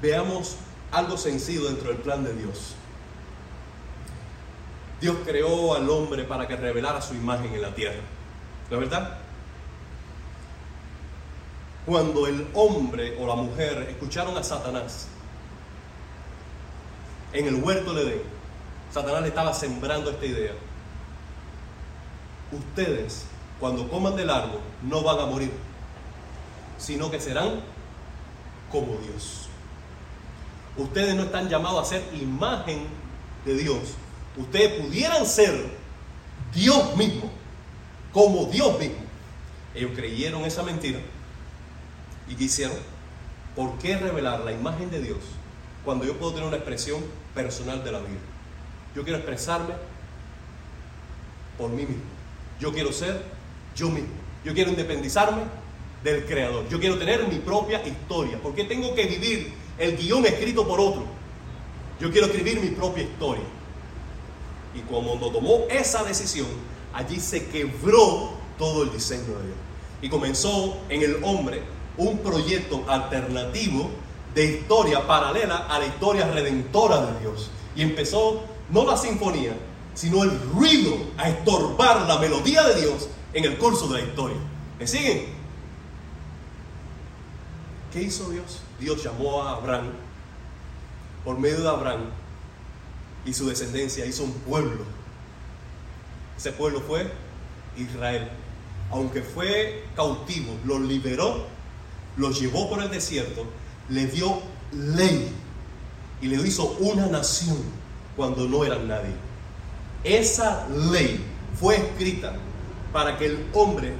veamos 0.00 0.56
algo 0.92 1.16
sencillo 1.16 1.64
dentro 1.64 1.88
del 1.88 1.98
plan 1.98 2.24
de 2.24 2.34
Dios. 2.34 2.74
Dios 5.00 5.16
creó 5.24 5.74
al 5.74 5.88
hombre 5.90 6.24
para 6.24 6.48
que 6.48 6.56
revelara 6.56 7.02
su 7.02 7.14
imagen 7.14 7.52
en 7.52 7.62
la 7.62 7.74
tierra. 7.74 8.00
¿No 8.70 8.76
es 8.76 8.90
verdad? 8.90 9.18
cuando 11.86 12.26
el 12.26 12.48
hombre 12.52 13.16
o 13.18 13.26
la 13.26 13.36
mujer 13.36 13.86
escucharon 13.88 14.36
a 14.36 14.42
Satanás 14.42 15.06
en 17.32 17.46
el 17.46 17.54
huerto 17.62 17.94
de 17.94 18.02
Edén, 18.02 18.22
Satanás 18.92 19.22
le 19.22 19.28
estaba 19.28 19.54
sembrando 19.54 20.10
esta 20.10 20.26
idea. 20.26 20.52
Ustedes, 22.50 23.26
cuando 23.60 23.88
coman 23.88 24.16
del 24.16 24.30
árbol, 24.30 24.60
no 24.82 25.02
van 25.02 25.20
a 25.20 25.26
morir, 25.26 25.52
sino 26.76 27.10
que 27.10 27.20
serán 27.20 27.60
como 28.70 28.96
Dios. 28.98 29.48
Ustedes 30.76 31.14
no 31.14 31.24
están 31.24 31.48
llamados 31.48 31.82
a 31.82 31.88
ser 31.88 32.02
imagen 32.20 32.86
de 33.44 33.56
Dios. 33.56 33.78
Ustedes 34.36 34.80
pudieran 34.82 35.24
ser 35.24 35.54
Dios 36.54 36.96
mismo, 36.96 37.30
como 38.12 38.44
Dios 38.46 38.78
mismo. 38.78 39.06
Ellos 39.74 39.92
creyeron 39.94 40.42
esa 40.44 40.62
mentira 40.62 41.00
¿Y 42.28 42.34
qué 42.34 42.44
hicieron? 42.44 42.76
¿Por 43.54 43.78
qué 43.78 43.96
revelar 43.96 44.40
la 44.40 44.52
imagen 44.52 44.90
de 44.90 45.00
Dios 45.00 45.18
cuando 45.84 46.04
yo 46.04 46.16
puedo 46.16 46.32
tener 46.32 46.48
una 46.48 46.56
expresión 46.56 47.00
personal 47.34 47.84
de 47.84 47.92
la 47.92 48.00
vida? 48.00 48.18
Yo 48.94 49.02
quiero 49.04 49.18
expresarme 49.18 49.74
por 51.56 51.70
mí 51.70 51.82
mismo. 51.82 52.02
Yo 52.58 52.72
quiero 52.72 52.92
ser 52.92 53.22
yo 53.76 53.88
mismo. 53.90 54.08
Yo 54.44 54.54
quiero 54.54 54.70
independizarme 54.70 55.42
del 56.02 56.24
Creador. 56.24 56.68
Yo 56.68 56.80
quiero 56.80 56.98
tener 56.98 57.26
mi 57.28 57.38
propia 57.38 57.86
historia. 57.86 58.38
¿Por 58.40 58.54
qué 58.54 58.64
tengo 58.64 58.94
que 58.94 59.06
vivir 59.06 59.52
el 59.78 59.96
guion 59.96 60.24
escrito 60.26 60.66
por 60.66 60.80
otro? 60.80 61.04
Yo 62.00 62.10
quiero 62.10 62.26
escribir 62.26 62.60
mi 62.60 62.68
propia 62.68 63.04
historia. 63.04 63.44
Y 64.74 64.80
cuando 64.80 65.30
tomó 65.30 65.64
esa 65.70 66.04
decisión, 66.04 66.48
allí 66.92 67.18
se 67.18 67.46
quebró 67.46 68.30
todo 68.58 68.82
el 68.82 68.92
diseño 68.92 69.24
de 69.24 69.46
Dios. 69.46 69.58
Y 70.02 70.08
comenzó 70.08 70.76
en 70.88 71.02
el 71.02 71.24
hombre 71.24 71.62
un 71.96 72.18
proyecto 72.18 72.84
alternativo 72.86 73.90
de 74.34 74.44
historia 74.44 75.06
paralela 75.06 75.66
a 75.68 75.78
la 75.78 75.86
historia 75.86 76.30
redentora 76.30 77.06
de 77.06 77.20
Dios. 77.20 77.50
Y 77.74 77.82
empezó 77.82 78.42
no 78.70 78.84
la 78.84 78.96
sinfonía, 78.96 79.56
sino 79.94 80.24
el 80.24 80.38
ruido 80.52 80.94
a 81.16 81.30
estorbar 81.30 82.02
la 82.06 82.18
melodía 82.18 82.62
de 82.64 82.80
Dios 82.82 83.08
en 83.32 83.44
el 83.44 83.56
curso 83.56 83.88
de 83.88 84.00
la 84.00 84.06
historia. 84.06 84.36
¿Me 84.78 84.86
siguen? 84.86 85.35
¿Qué 87.92 88.02
hizo 88.02 88.30
Dios? 88.30 88.60
Dios 88.78 89.02
llamó 89.02 89.42
a 89.42 89.56
Abraham, 89.56 89.92
por 91.24 91.38
medio 91.38 91.62
de 91.62 91.68
Abraham 91.68 92.04
y 93.24 93.32
su 93.32 93.48
descendencia 93.48 94.06
hizo 94.06 94.24
un 94.24 94.32
pueblo. 94.32 94.84
Ese 96.36 96.52
pueblo 96.52 96.80
fue 96.80 97.10
Israel. 97.76 98.28
Aunque 98.90 99.22
fue 99.22 99.84
cautivo, 99.96 100.56
lo 100.64 100.78
liberó 100.78 101.56
los 102.16 102.40
llevó 102.40 102.68
por 102.68 102.82
el 102.82 102.90
desierto, 102.90 103.44
le 103.88 104.06
dio 104.06 104.40
ley 104.72 105.28
y 106.20 106.26
le 106.26 106.36
hizo 106.46 106.76
una 106.80 107.06
nación 107.06 107.58
cuando 108.16 108.48
no 108.48 108.64
eran 108.64 108.88
nadie. 108.88 109.14
Esa 110.02 110.66
ley 110.68 111.24
fue 111.58 111.76
escrita 111.76 112.34
para 112.92 113.18
que 113.18 113.26
el 113.26 113.46
hombre 113.52 113.92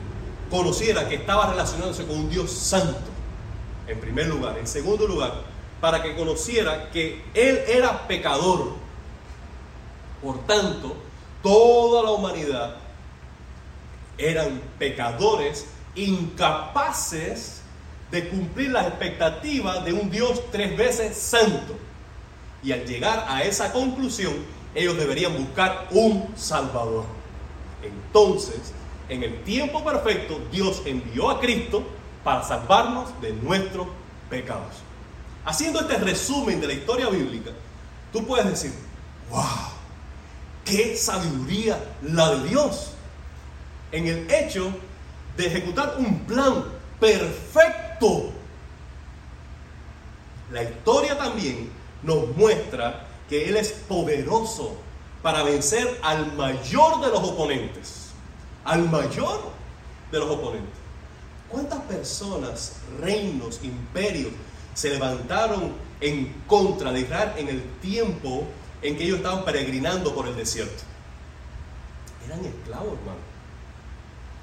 conociera 0.51 1.09
que 1.09 1.17
estaba 1.17 1.51
relacionándose 1.51 2.07
con 2.07 2.17
un 2.17 2.31
Dios 2.31 2.51
santo, 2.51 2.99
en 3.87 4.01
primer 4.01 4.27
lugar. 4.27 4.59
En 4.59 4.67
segundo 4.67 5.07
lugar, 5.07 5.33
para 5.81 6.03
que 6.03 6.15
conociera 6.15 6.91
que 6.91 7.23
él 7.35 7.61
era 7.69 8.07
pecador. 8.07 8.75
Por 10.23 10.47
tanto, 10.47 10.97
toda 11.43 12.03
la 12.03 12.11
humanidad 12.11 12.77
eran 14.19 14.61
pecadores 14.79 15.67
incapaces 15.95 17.61
de 18.11 18.29
cumplir 18.29 18.71
las 18.71 18.87
expectativas 18.87 19.85
de 19.85 19.93
un 19.93 20.11
Dios 20.11 20.41
tres 20.51 20.77
veces 20.77 21.17
santo. 21.17 21.77
Y 22.63 22.73
al 22.73 22.87
llegar 22.87 23.27
a 23.29 23.43
esa 23.43 23.73
conclusión, 23.73 24.35
ellos 24.75 24.97
deberían 24.97 25.37
buscar 25.37 25.89
un 25.91 26.33
Salvador. 26.37 27.05
Entonces, 27.83 28.73
en 29.09 29.23
el 29.23 29.43
tiempo 29.45 29.85
perfecto, 29.85 30.41
Dios 30.51 30.83
envió 30.85 31.31
a 31.31 31.41
Cristo 31.41 31.85
para 32.27 32.43
salvarnos 32.43 33.09
de 33.23 33.33
nuestros 33.33 33.87
pecados. 34.29 34.75
Haciendo 35.47 35.81
este 35.81 35.97
resumen 35.97 36.61
de 36.61 36.67
la 36.67 36.73
historia 36.75 37.09
bíblica, 37.09 37.53
tú 38.13 38.27
puedes 38.27 38.47
decir, 38.47 38.75
wow, 39.31 39.45
qué 40.65 40.95
sabiduría 40.97 41.79
la 42.03 42.35
de 42.35 42.49
Dios 42.49 42.91
en 43.93 44.09
el 44.09 44.31
hecho 44.31 44.71
de 45.39 45.47
ejecutar 45.47 45.95
un 45.99 46.19
plan 46.27 46.65
perfecto 47.01 48.33
la 50.51 50.63
historia 50.63 51.19
también 51.19 51.71
nos 52.03 52.29
muestra 52.37 53.07
que 53.29 53.49
Él 53.49 53.57
es 53.57 53.73
poderoso 53.73 54.77
para 55.23 55.43
vencer 55.43 55.99
al 56.03 56.33
mayor 56.35 57.01
de 57.01 57.09
los 57.09 57.21
oponentes. 57.21 58.11
Al 58.65 58.89
mayor 58.89 59.41
de 60.13 60.19
los 60.19 60.31
oponentes. 60.31 60.76
¿Cuántas 61.51 61.81
personas, 61.83 62.77
reinos, 63.01 63.61
imperios 63.63 64.33
se 64.75 64.91
levantaron 64.91 65.73
en 66.01 66.43
contra 66.47 66.93
de 66.93 67.01
Israel 67.01 67.33
en 67.37 67.49
el 67.49 67.63
tiempo 67.81 68.45
en 68.83 68.97
que 68.97 69.05
ellos 69.05 69.19
estaban 69.19 69.45
peregrinando 69.45 70.15
por 70.15 70.27
el 70.27 70.37
desierto? 70.37 70.83
Eran 72.27 72.45
esclavos, 72.45 72.99
hermano. 72.99 73.37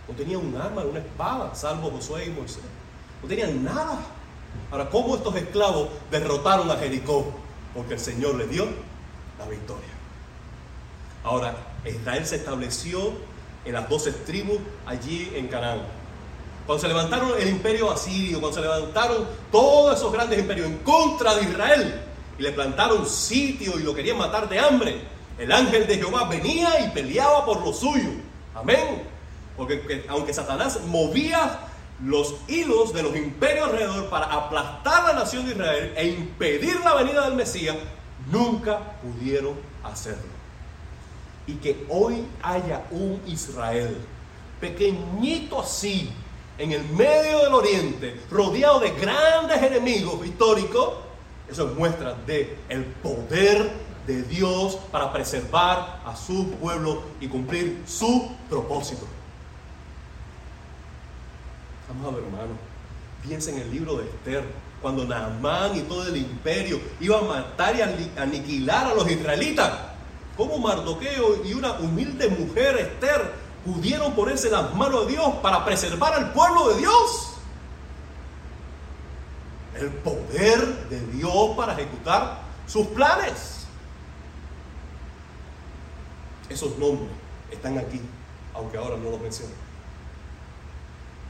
No 0.08 0.16
tenían 0.16 0.46
un 0.46 0.56
arma, 0.56 0.84
una 0.84 1.00
espada, 1.00 1.54
salvo 1.56 1.92
Josué 1.92 2.26
y 2.26 2.30
Moisés. 2.30 2.64
No 3.22 3.28
tenían 3.28 3.64
nada. 3.64 4.00
Ahora, 4.72 4.90
¿cómo 4.90 5.16
estos 5.16 5.36
esclavos 5.36 5.90
derrotaron 6.12 6.70
a 6.70 6.76
Jericó? 6.76 7.32
Porque 7.74 7.96
el 7.96 8.00
Señor 8.00 8.36
le 8.36 8.48
dio 8.48 8.66
la 9.40 9.46
victoria. 9.48 9.90
Ahora, 11.24 11.56
Israel 11.86 12.26
se 12.26 12.36
estableció 12.36 13.14
en 13.66 13.74
las 13.74 13.90
doce 13.90 14.12
tribus 14.12 14.60
allí 14.86 15.32
en 15.36 15.48
Canaán. 15.48 15.82
Cuando 16.66 16.82
se 16.82 16.88
levantaron 16.88 17.32
el 17.40 17.50
imperio 17.50 17.92
asirio, 17.92 18.40
cuando 18.40 18.56
se 18.56 18.62
levantaron 18.62 19.28
todos 19.52 19.98
esos 19.98 20.12
grandes 20.12 20.40
imperios 20.40 20.68
en 20.68 20.78
contra 20.78 21.36
de 21.36 21.44
Israel 21.44 22.02
y 22.38 22.42
le 22.42 22.52
plantaron 22.52 23.06
sitio 23.06 23.78
y 23.78 23.84
lo 23.84 23.94
querían 23.94 24.18
matar 24.18 24.48
de 24.48 24.60
hambre, 24.60 25.02
el 25.38 25.52
ángel 25.52 25.88
de 25.88 25.98
Jehová 25.98 26.28
venía 26.30 26.80
y 26.86 26.90
peleaba 26.92 27.46
por 27.46 27.62
lo 27.66 27.74
suyo. 27.74 28.12
Amén. 28.56 29.04
Porque 29.58 30.06
aunque 30.08 30.34
Satanás 30.34 30.80
movía 30.88 31.60
los 32.04 32.36
hilos 32.48 32.94
de 32.94 33.04
los 33.04 33.16
imperios 33.16 33.70
alrededor 33.70 34.10
para 34.10 34.26
aplastar 34.26 35.04
la 35.04 35.14
nación 35.14 35.46
de 35.46 35.52
Israel 35.52 35.94
e 35.96 36.08
impedir 36.08 36.80
la 36.80 36.96
venida 36.96 37.26
del 37.26 37.36
Mesías, 37.36 37.76
nunca 38.32 38.80
pudieron 39.02 39.54
hacerlo. 39.84 40.34
y 41.46 41.56
que 41.56 41.86
hoy 41.90 42.26
haya 42.42 42.86
un 42.90 43.22
Israel 43.28 43.98
pequeñito 44.62 45.60
así, 45.60 46.10
en 46.58 46.72
el 46.72 46.84
medio 46.90 47.40
del 47.40 47.54
oriente, 47.54 48.20
rodeado 48.30 48.80
de 48.80 48.92
grandes 48.92 49.62
enemigos 49.62 50.26
históricos, 50.26 50.94
eso 51.50 51.68
muestra 51.78 52.16
de 52.26 52.58
el 52.70 52.86
poder 52.86 53.72
de 54.08 54.24
Dios 54.24 54.78
para 54.92 55.12
preservar 55.12 56.02
a 56.06 56.16
su 56.16 56.52
pueblo 56.52 57.04
y 57.20 57.28
cumplir 57.28 57.82
su 57.86 58.30
propósito. 58.50 59.08
Amado 61.90 62.18
hermano, 62.18 62.54
piensa 63.26 63.52
en 63.52 63.60
el 63.60 63.72
libro 63.72 63.96
de 63.96 64.06
Esther, 64.06 64.44
cuando 64.82 65.06
Naamán 65.06 65.78
y 65.78 65.82
todo 65.82 66.08
el 66.08 66.18
imperio 66.18 66.80
iban 67.00 67.24
a 67.24 67.28
matar 67.28 67.76
y 67.76 68.20
aniquilar 68.20 68.88
a 68.88 68.94
los 68.94 69.10
israelitas. 69.10 69.72
Como 70.36 70.58
Mardoqueo 70.58 71.46
y 71.46 71.54
una 71.54 71.74
humilde 71.74 72.28
mujer, 72.28 72.78
Esther, 72.78 73.32
pudieron 73.66 74.14
ponerse 74.14 74.50
las 74.50 74.74
manos 74.76 75.06
de 75.06 75.14
Dios 75.14 75.36
para 75.42 75.64
preservar 75.64 76.14
al 76.14 76.34
pueblo 76.34 76.70
de 76.70 76.80
Dios. 76.80 77.34
El 79.76 79.90
poder 79.90 80.90
de 80.90 81.00
Dios 81.08 81.56
para 81.56 81.74
ejecutar 81.74 82.42
sus 82.68 82.88
planes. 82.88 83.66
Esos 86.50 86.78
nombres 86.78 87.10
están 87.52 87.78
aquí, 87.78 88.02
aunque 88.54 88.78
ahora 88.78 88.98
no 88.98 89.10
los 89.10 89.20
menciono. 89.20 89.54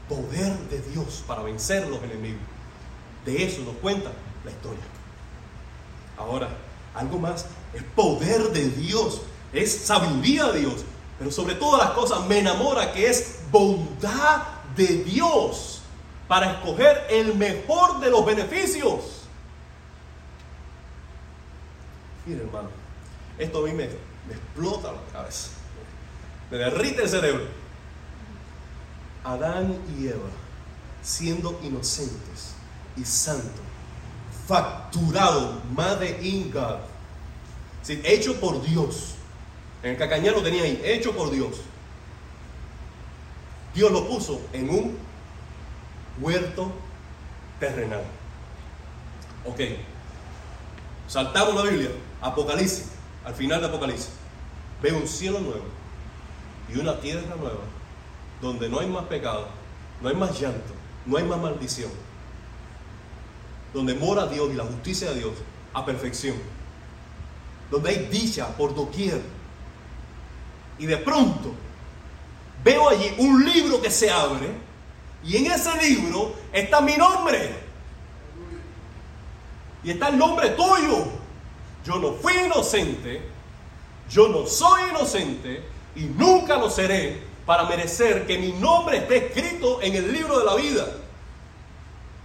Poder 0.08 0.52
de 0.68 0.80
Dios 0.90 1.24
para 1.26 1.42
vencer 1.42 1.88
los 1.88 2.02
enemigos. 2.02 2.42
De 3.24 3.44
eso 3.44 3.62
nos 3.62 3.76
cuenta 3.76 4.10
la 4.44 4.50
historia. 4.50 4.82
Ahora, 6.18 6.48
algo 6.94 7.18
más, 7.18 7.46
es 7.72 7.82
poder 7.94 8.50
de 8.52 8.68
Dios, 8.68 9.22
es 9.52 9.72
sabiduría 9.86 10.52
de 10.52 10.60
Dios, 10.60 10.84
pero 11.24 11.32
sobre 11.34 11.54
todas 11.54 11.80
las 11.80 11.94
cosas 11.94 12.26
me 12.26 12.40
enamora 12.40 12.92
que 12.92 13.08
es 13.08 13.38
bondad 13.50 14.42
de 14.76 15.04
Dios 15.04 15.80
para 16.28 16.52
escoger 16.52 17.06
el 17.08 17.34
mejor 17.34 17.98
de 18.00 18.10
los 18.10 18.26
beneficios. 18.26 19.22
Mire 22.26 22.42
hermano, 22.42 22.68
esto 23.38 23.64
a 23.64 23.66
mí 23.66 23.72
me, 23.72 23.84
explota 23.84 24.92
la 24.92 25.00
cabeza, 25.14 25.48
me 26.50 26.58
derrite 26.58 27.04
el 27.04 27.08
cerebro. 27.08 27.44
Adán 29.24 29.78
y 29.98 30.08
Eva, 30.08 30.28
siendo 31.02 31.58
inocentes 31.62 32.52
y 32.98 33.04
santos, 33.06 33.62
facturado, 34.46 35.62
Made 35.74 36.18
in 36.20 36.50
God, 36.50 36.80
hecho 37.88 38.38
por 38.38 38.60
Dios, 38.60 39.13
en 39.84 39.90
el 39.90 39.96
cacañar 39.98 40.32
lo 40.32 40.42
tenía 40.42 40.62
ahí, 40.62 40.80
hecho 40.82 41.12
por 41.12 41.30
Dios. 41.30 41.60
Dios 43.74 43.92
lo 43.92 44.08
puso 44.08 44.40
en 44.54 44.70
un 44.70 44.98
huerto 46.18 46.72
terrenal. 47.60 48.02
Ok. 49.44 49.60
Saltamos 51.06 51.54
la 51.54 51.70
Biblia, 51.70 51.90
Apocalipsis, 52.22 52.92
al 53.26 53.34
final 53.34 53.60
de 53.60 53.66
Apocalipsis. 53.66 54.08
Ve 54.80 54.90
un 54.92 55.06
cielo 55.06 55.38
nuevo 55.40 55.64
y 56.72 56.78
una 56.78 56.98
tierra 56.98 57.36
nueva, 57.36 57.60
donde 58.40 58.70
no 58.70 58.80
hay 58.80 58.86
más 58.86 59.04
pecado, 59.04 59.48
no 60.00 60.08
hay 60.08 60.14
más 60.14 60.40
llanto, 60.40 60.72
no 61.04 61.18
hay 61.18 61.24
más 61.24 61.38
maldición. 61.38 61.90
Donde 63.74 63.92
mora 63.92 64.28
Dios 64.28 64.48
y 64.50 64.54
la 64.54 64.64
justicia 64.64 65.10
de 65.10 65.16
Dios 65.18 65.34
a 65.74 65.84
perfección. 65.84 66.36
Donde 67.70 67.90
hay 67.90 68.08
dicha 68.10 68.48
por 68.56 68.74
doquier 68.74 69.20
y 70.78 70.86
de 70.86 70.96
pronto 70.96 71.52
veo 72.62 72.88
allí 72.88 73.14
un 73.18 73.44
libro 73.44 73.80
que 73.80 73.90
se 73.90 74.10
abre 74.10 74.48
y 75.24 75.36
en 75.36 75.46
ese 75.46 75.70
libro 75.82 76.34
está 76.52 76.80
mi 76.80 76.96
nombre. 76.96 77.64
Y 79.82 79.90
está 79.90 80.08
el 80.08 80.18
nombre 80.18 80.50
tuyo. 80.50 81.06
Yo 81.84 81.98
no 81.98 82.14
fui 82.14 82.32
inocente, 82.34 83.22
yo 84.08 84.28
no 84.28 84.46
soy 84.46 84.90
inocente 84.90 85.62
y 85.94 86.04
nunca 86.04 86.56
lo 86.56 86.70
seré 86.70 87.22
para 87.44 87.64
merecer 87.64 88.26
que 88.26 88.38
mi 88.38 88.52
nombre 88.52 88.98
esté 88.98 89.26
escrito 89.26 89.82
en 89.82 89.94
el 89.94 90.10
libro 90.10 90.38
de 90.38 90.44
la 90.46 90.54
vida. 90.54 90.86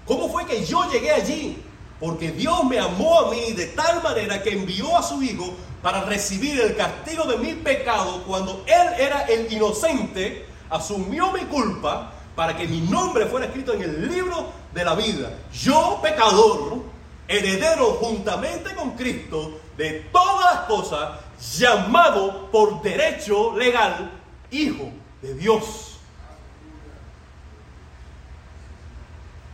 ¿Cómo 0.06 0.30
fue 0.30 0.46
que 0.46 0.66
yo 0.66 0.90
llegué 0.90 1.12
allí? 1.12 1.62
Porque 2.00 2.32
Dios 2.32 2.64
me 2.64 2.80
amó 2.80 3.20
a 3.20 3.32
mí 3.32 3.52
de 3.52 3.68
tal 3.68 4.02
manera 4.02 4.42
que 4.42 4.52
envió 4.52 4.98
a 4.98 5.04
su 5.04 5.22
Hijo 5.22 5.54
para 5.82 6.04
recibir 6.04 6.60
el 6.60 6.76
castigo 6.76 7.24
de 7.26 7.38
mi 7.38 7.54
pecado 7.54 8.24
cuando 8.26 8.63
Él 8.68 8.88
era 9.00 9.22
el 9.24 9.52
inocente, 9.52 10.46
asumió 10.70 11.32
mi 11.32 11.42
culpa 11.42 12.13
para 12.36 12.56
que 12.56 12.68
mi 12.68 12.82
nombre 12.82 13.26
fuera 13.26 13.46
escrito 13.46 13.74
en 13.74 13.84
el 13.84 14.10
libro 14.10 14.52
de 14.74 14.84
la 14.84 14.96
vida. 14.96 15.32
Yo, 15.54 16.00
pecador, 16.02 16.84
heredero 17.28 17.94
juntamente 18.02 18.74
con 18.76 18.92
Cristo 18.92 19.60
de 19.78 20.08
todas 20.12 20.56
las 20.56 20.63
cosas, 20.65 21.20
llamado 21.58 22.52
por 22.52 22.82
derecho 22.82 23.56
legal 23.56 24.12
Hijo 24.52 24.92
de 25.22 25.34
Dios. 25.36 25.98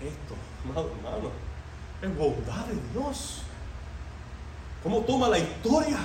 Esto, 0.02 0.36
amado 0.64 0.92
hermano, 0.98 1.32
es 2.02 2.18
bondad 2.18 2.66
de 2.66 2.76
Dios 2.94 3.45
cómo 4.86 5.00
toma 5.00 5.30
la 5.30 5.40
historia 5.40 5.98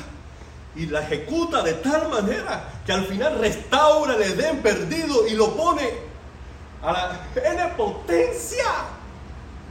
y 0.74 0.86
la 0.86 1.02
ejecuta 1.02 1.62
de 1.62 1.74
tal 1.74 2.08
manera 2.08 2.80
que 2.86 2.92
al 2.92 3.04
final 3.04 3.38
restaura 3.38 4.14
el 4.14 4.22
Edén 4.22 4.62
perdido 4.62 5.26
y 5.26 5.34
lo 5.34 5.54
pone 5.54 5.86
a 6.82 6.90
la 6.90 7.20
N 7.34 7.74
potencia 7.76 8.64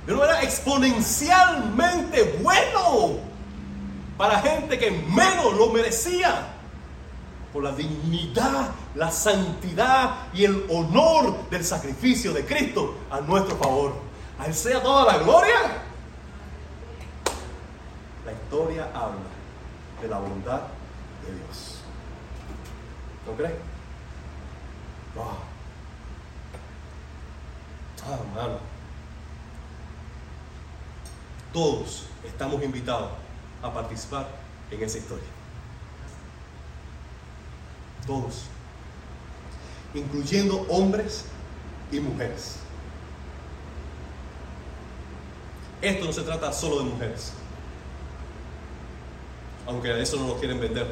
de 0.06 0.14
una 0.14 0.26
manera 0.26 0.44
exponencialmente 0.44 2.38
bueno 2.44 3.18
para 4.16 4.42
gente 4.42 4.78
que 4.78 4.92
menos 4.92 5.56
lo 5.58 5.72
merecía 5.72 6.46
por 7.52 7.64
la 7.64 7.72
dignidad, 7.72 8.70
la 8.94 9.10
santidad 9.10 10.28
y 10.36 10.46
el 10.46 10.68
honor 10.70 11.50
del 11.50 11.66
sacrificio 11.66 12.32
de 12.32 12.46
Cristo 12.46 12.94
a 13.10 13.22
nuestro 13.22 13.58
favor. 13.58 13.94
A 14.38 14.54
sea 14.54 14.84
toda 14.84 15.04
la 15.12 15.18
gloria 15.18 15.89
historia 18.50 18.90
habla 18.96 19.30
de 20.02 20.08
la 20.08 20.18
bondad 20.18 20.62
de 21.24 21.36
Dios. 21.36 21.82
¿No 23.28 23.34
crees? 23.34 23.54
Ah, 28.04 28.18
hermano. 28.20 28.58
Todos 31.54 32.06
estamos 32.26 32.64
invitados 32.64 33.12
a 33.62 33.72
participar 33.72 34.28
en 34.72 34.82
esa 34.82 34.98
historia. 34.98 35.28
Todos. 38.08 38.46
Incluyendo 39.94 40.66
hombres 40.70 41.26
y 41.92 42.00
mujeres. 42.00 42.56
Esto 45.84 46.06
no 46.06 46.14
se 46.14 46.24
trata 46.24 46.52
solo 46.52 46.80
de 46.80 46.86
mujeres 46.86 47.34
aunque 49.70 49.92
a 49.92 50.00
eso 50.00 50.18
no 50.18 50.28
lo 50.28 50.40
quieren 50.40 50.60
vender. 50.60 50.88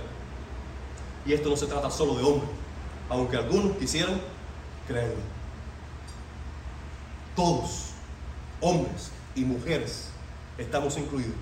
Y 1.25 1.33
esto 1.33 1.49
no 1.49 1.57
se 1.57 1.65
trata 1.65 1.89
solo 1.89 2.15
de 2.15 2.23
hombres, 2.23 2.49
aunque 3.09 3.35
algunos 3.35 3.75
quisieran 3.77 4.21
creerlo. 4.87 5.17
Todos, 7.35 7.87
hombres 8.61 9.09
y 9.33 9.41
mujeres, 9.41 10.09
estamos 10.59 10.95
incluidos 10.97 11.33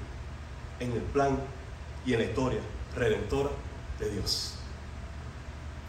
en 0.79 0.93
el 0.93 1.01
plan 1.01 1.37
y 2.05 2.13
en 2.13 2.19
la 2.19 2.25
historia 2.25 2.59
redentora 2.95 3.49
de 3.99 4.09
Dios. 4.11 4.53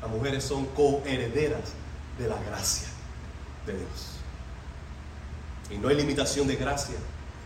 Las 0.03 0.11
mujeres 0.11 0.43
son 0.43 0.67
coherederas 0.67 1.75
de 2.19 2.29
la 2.29 2.43
gracia 2.43 2.89
de 3.67 3.75
Dios. 3.75 4.17
Y 5.71 5.79
no 5.79 5.89
hay 5.89 5.97
limitación 5.97 6.49
de 6.49 6.57
gracia, 6.57 6.97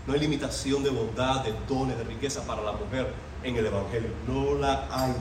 no 0.07 0.15
hay 0.15 0.21
limitación 0.21 0.83
de 0.83 0.89
bondad, 0.89 1.45
de 1.45 1.55
dones, 1.69 1.99
de 1.99 2.05
riqueza 2.05 2.47
para 2.47 2.63
la 2.63 2.73
mujer 2.73 3.13
en 3.42 3.57
el 3.57 3.66
Evangelio. 3.66 4.11
No 4.26 4.55
la 4.55 4.88
hay. 4.90 5.14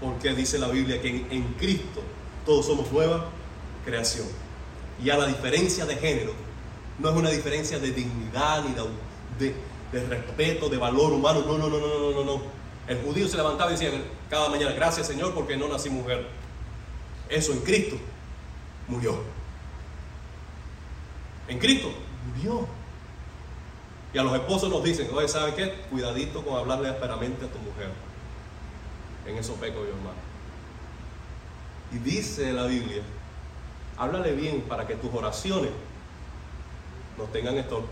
Porque 0.00 0.34
dice 0.34 0.58
la 0.58 0.68
Biblia 0.68 1.00
que 1.00 1.08
en, 1.08 1.54
Cristo 1.58 2.02
todos 2.44 2.66
somos 2.66 2.90
nueva 2.92 3.26
creación. 3.84 4.26
Y 5.02 5.10
a 5.10 5.18
la 5.18 5.26
diferencia 5.26 5.84
de 5.84 5.96
género, 5.96 6.32
no 6.98 7.10
es 7.10 7.16
una 7.16 7.30
diferencia 7.30 7.78
de 7.78 7.90
dignidad 7.90 8.64
ni 8.64 8.74
de, 9.38 9.54
de, 9.92 10.06
respeto, 10.06 10.68
de 10.68 10.76
valor 10.76 11.12
humano. 11.12 11.44
No, 11.46 11.58
no, 11.58 11.68
no, 11.68 11.78
no, 11.78 11.98
no, 11.98 12.10
no, 12.12 12.24
no. 12.24 12.42
El 12.86 13.02
judío 13.02 13.28
se 13.28 13.36
levantaba 13.36 13.70
y 13.70 13.74
decía 13.74 13.90
cada 14.30 14.48
mañana, 14.48 14.72
gracias 14.72 15.06
Señor 15.06 15.34
porque 15.34 15.56
no 15.56 15.68
nací 15.68 15.90
mujer. 15.90 16.28
Eso 17.28 17.52
en 17.52 17.60
Cristo 17.60 17.96
murió. 18.86 19.20
En 21.48 21.58
Cristo 21.58 21.92
murió. 22.34 22.66
Y 24.12 24.18
a 24.18 24.22
los 24.22 24.34
esposos 24.34 24.70
nos 24.70 24.82
dicen, 24.82 25.08
oye, 25.12 25.28
¿sabe 25.28 25.54
qué? 25.54 25.72
Cuidadito 25.90 26.44
con 26.44 26.56
hablarle 26.56 26.88
ásperamente 26.88 27.44
a 27.44 27.48
tu 27.48 27.58
mujer. 27.58 27.90
en 29.26 29.36
eso 29.36 29.54
peco 29.54 29.80
yo, 29.80 29.88
hermano. 29.88 30.26
Y 31.92 31.98
dice 31.98 32.52
la 32.52 32.64
Biblia, 32.64 33.02
háblale 33.96 34.32
bien 34.32 34.62
para 34.62 34.86
que 34.86 34.94
tus 34.94 35.12
oraciones 35.12 35.70
no 37.18 37.24
tengan 37.24 37.56
estorbo. 37.56 37.88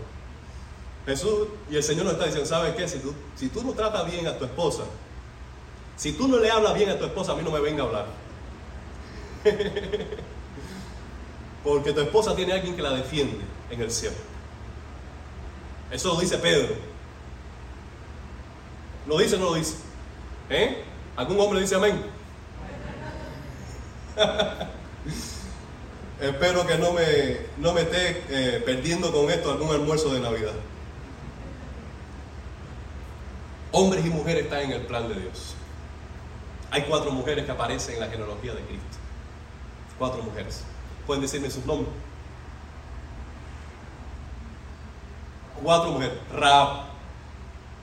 Jesús 1.05 1.47
y 1.69 1.75
el 1.75 1.83
Señor 1.83 2.05
nos 2.05 2.13
está 2.13 2.25
diciendo, 2.25 2.49
¿sabes 2.49 2.75
qué? 2.75 2.87
Si 2.87 2.99
tú, 2.99 3.13
si 3.35 3.49
tú 3.49 3.63
no 3.63 3.73
tratas 3.73 4.09
bien 4.09 4.25
a 4.27 4.37
tu 4.37 4.45
esposa, 4.45 4.83
si 5.95 6.13
tú 6.13 6.27
no 6.27 6.39
le 6.39 6.49
hablas 6.49 6.73
bien 6.75 6.89
a 6.89 6.97
tu 6.97 7.05
esposa, 7.05 7.33
a 7.33 7.35
mí 7.35 7.43
no 7.43 7.51
me 7.51 7.59
venga 7.59 7.83
a 7.83 7.85
hablar. 7.85 8.05
Porque 11.63 11.93
tu 11.93 12.01
esposa 12.01 12.35
tiene 12.35 12.53
alguien 12.53 12.75
que 12.75 12.81
la 12.81 12.91
defiende 12.91 13.43
en 13.69 13.81
el 13.81 13.91
cielo. 13.91 14.15
Eso 15.91 16.13
lo 16.13 16.19
dice 16.19 16.37
Pedro. 16.37 16.75
¿Lo 19.07 19.17
dice 19.19 19.35
o 19.35 19.39
no 19.39 19.45
lo 19.45 19.53
dice? 19.55 19.75
¿Eh? 20.49 20.83
¿Algún 21.15 21.39
hombre 21.39 21.61
dice 21.61 21.75
amén? 21.75 22.01
Espero 26.19 26.65
que 26.65 26.77
no 26.77 26.93
me, 26.93 27.37
no 27.57 27.73
me 27.73 27.81
esté 27.81 28.23
eh, 28.29 28.61
perdiendo 28.65 29.11
con 29.11 29.29
esto 29.29 29.51
algún 29.51 29.69
almuerzo 29.69 30.13
de 30.13 30.21
Navidad. 30.21 30.53
Hombres 33.71 34.05
y 34.05 34.09
mujeres 34.09 34.45
están 34.45 34.61
en 34.61 34.71
el 34.71 34.81
plan 34.81 35.09
de 35.09 35.15
Dios. 35.15 35.55
Hay 36.71 36.83
cuatro 36.83 37.11
mujeres 37.11 37.45
que 37.45 37.51
aparecen 37.51 37.95
en 37.95 37.99
la 37.99 38.07
genealogía 38.07 38.53
de 38.53 38.61
Cristo. 38.61 38.97
Cuatro 39.99 40.23
mujeres. 40.23 40.63
Pueden 41.05 41.21
decirme 41.21 41.51
sus 41.51 41.65
nombres. 41.65 41.89
Cuatro 45.61 45.91
mujeres. 45.91 46.17
Raab. 46.33 46.85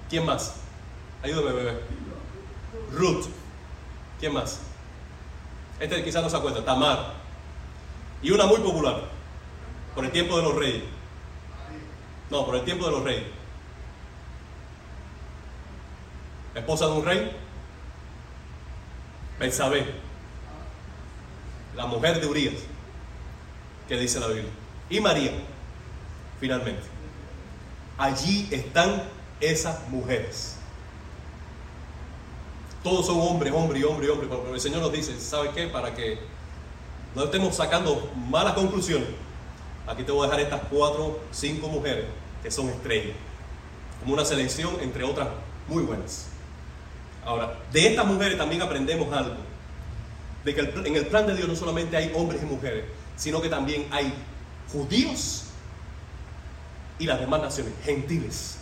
¿Quién 0.09 0.27
más? 0.27 0.57
Ayúdame, 1.23 1.53
bebé. 1.53 1.81
Ruth. 2.93 3.27
¿Quién 4.21 4.35
más? 4.35 4.61
Este 5.81 6.05
quizás 6.05 6.23
no 6.23 6.31
se 6.31 6.37
acuerda. 6.37 6.65
Tamar. 6.65 7.15
Y 8.23 8.31
una 8.31 8.47
muy 8.47 8.59
popular. 8.59 9.03
Por 9.95 10.05
el 10.05 10.13
tiempo 10.13 10.37
de 10.37 10.43
los 10.43 10.55
reyes. 10.55 10.85
No, 12.31 12.47
por 12.47 12.57
el 12.57 12.65
tiempo 12.65 12.87
de 12.87 12.93
los 12.93 13.03
reyes. 13.03 13.25
Esposa 16.55 16.87
de 16.87 16.93
un 16.93 17.05
rey. 17.05 17.37
Belsabé. 19.39 19.87
La 21.75 21.87
mujer 21.87 22.21
de 22.21 22.27
Urias. 22.27 22.55
Que 23.89 23.97
dice 23.97 24.21
la 24.21 24.29
Biblia. 24.29 24.51
Y 24.89 25.01
María. 25.01 25.33
Finalmente. 26.39 26.92
Allí 27.99 28.49
están 28.51 29.03
esas 29.41 29.89
mujeres. 29.89 30.57
Todos 32.83 33.07
son 33.07 33.21
hombres, 33.21 33.53
hombre 33.55 33.79
y 33.79 33.85
hombre 33.85 34.11
hombre. 34.11 34.29
Pero 34.29 34.55
el 34.55 34.61
Señor 34.61 34.81
nos 34.81 34.93
dice, 34.93 35.19
¿sabe 35.21 35.51
qué? 35.55 35.67
Para 35.69 35.95
que 35.95 36.19
no 37.15 37.25
estemos 37.25 37.55
sacando 37.55 38.11
malas 38.29 38.55
conclusiones. 38.55 39.09
Aquí 39.87 40.03
te 40.03 40.13
voy 40.13 40.27
a 40.27 40.31
dejar 40.31 40.41
estas 40.41 40.63
cuatro, 40.71 41.21
cinco 41.31 41.69
mujeres 41.69 42.07
que 42.43 42.51
son 42.51 42.69
estrellas. 42.69 43.17
Como 44.01 44.15
una 44.15 44.25
selección 44.25 44.77
entre 44.81 45.05
otras 45.05 45.29
muy 45.69 45.83
buenas. 45.85 46.27
Ahora, 47.25 47.59
de 47.73 47.87
estas 47.87 48.07
mujeres 48.07 48.37
también 48.37 48.63
aprendemos 48.63 49.13
algo. 49.13 49.37
De 50.45 50.55
que 50.55 50.61
en 50.61 50.97
el 50.97 51.07
plan 51.07 51.27
de 51.27 51.37
Dios 51.37 51.49
no 51.49 51.55
solamente 51.55 51.97
hay 51.97 52.13
hombres 52.17 52.43
y 52.43 52.47
mujeres, 52.47 52.85
sino 53.17 53.41
que 53.41 53.49
también 53.49 53.87
hay 53.93 54.13
judíos 54.73 55.45
y 57.03 57.07
las 57.07 57.19
demás 57.19 57.43
naciones, 57.43 57.73
gentiles. 57.85 58.59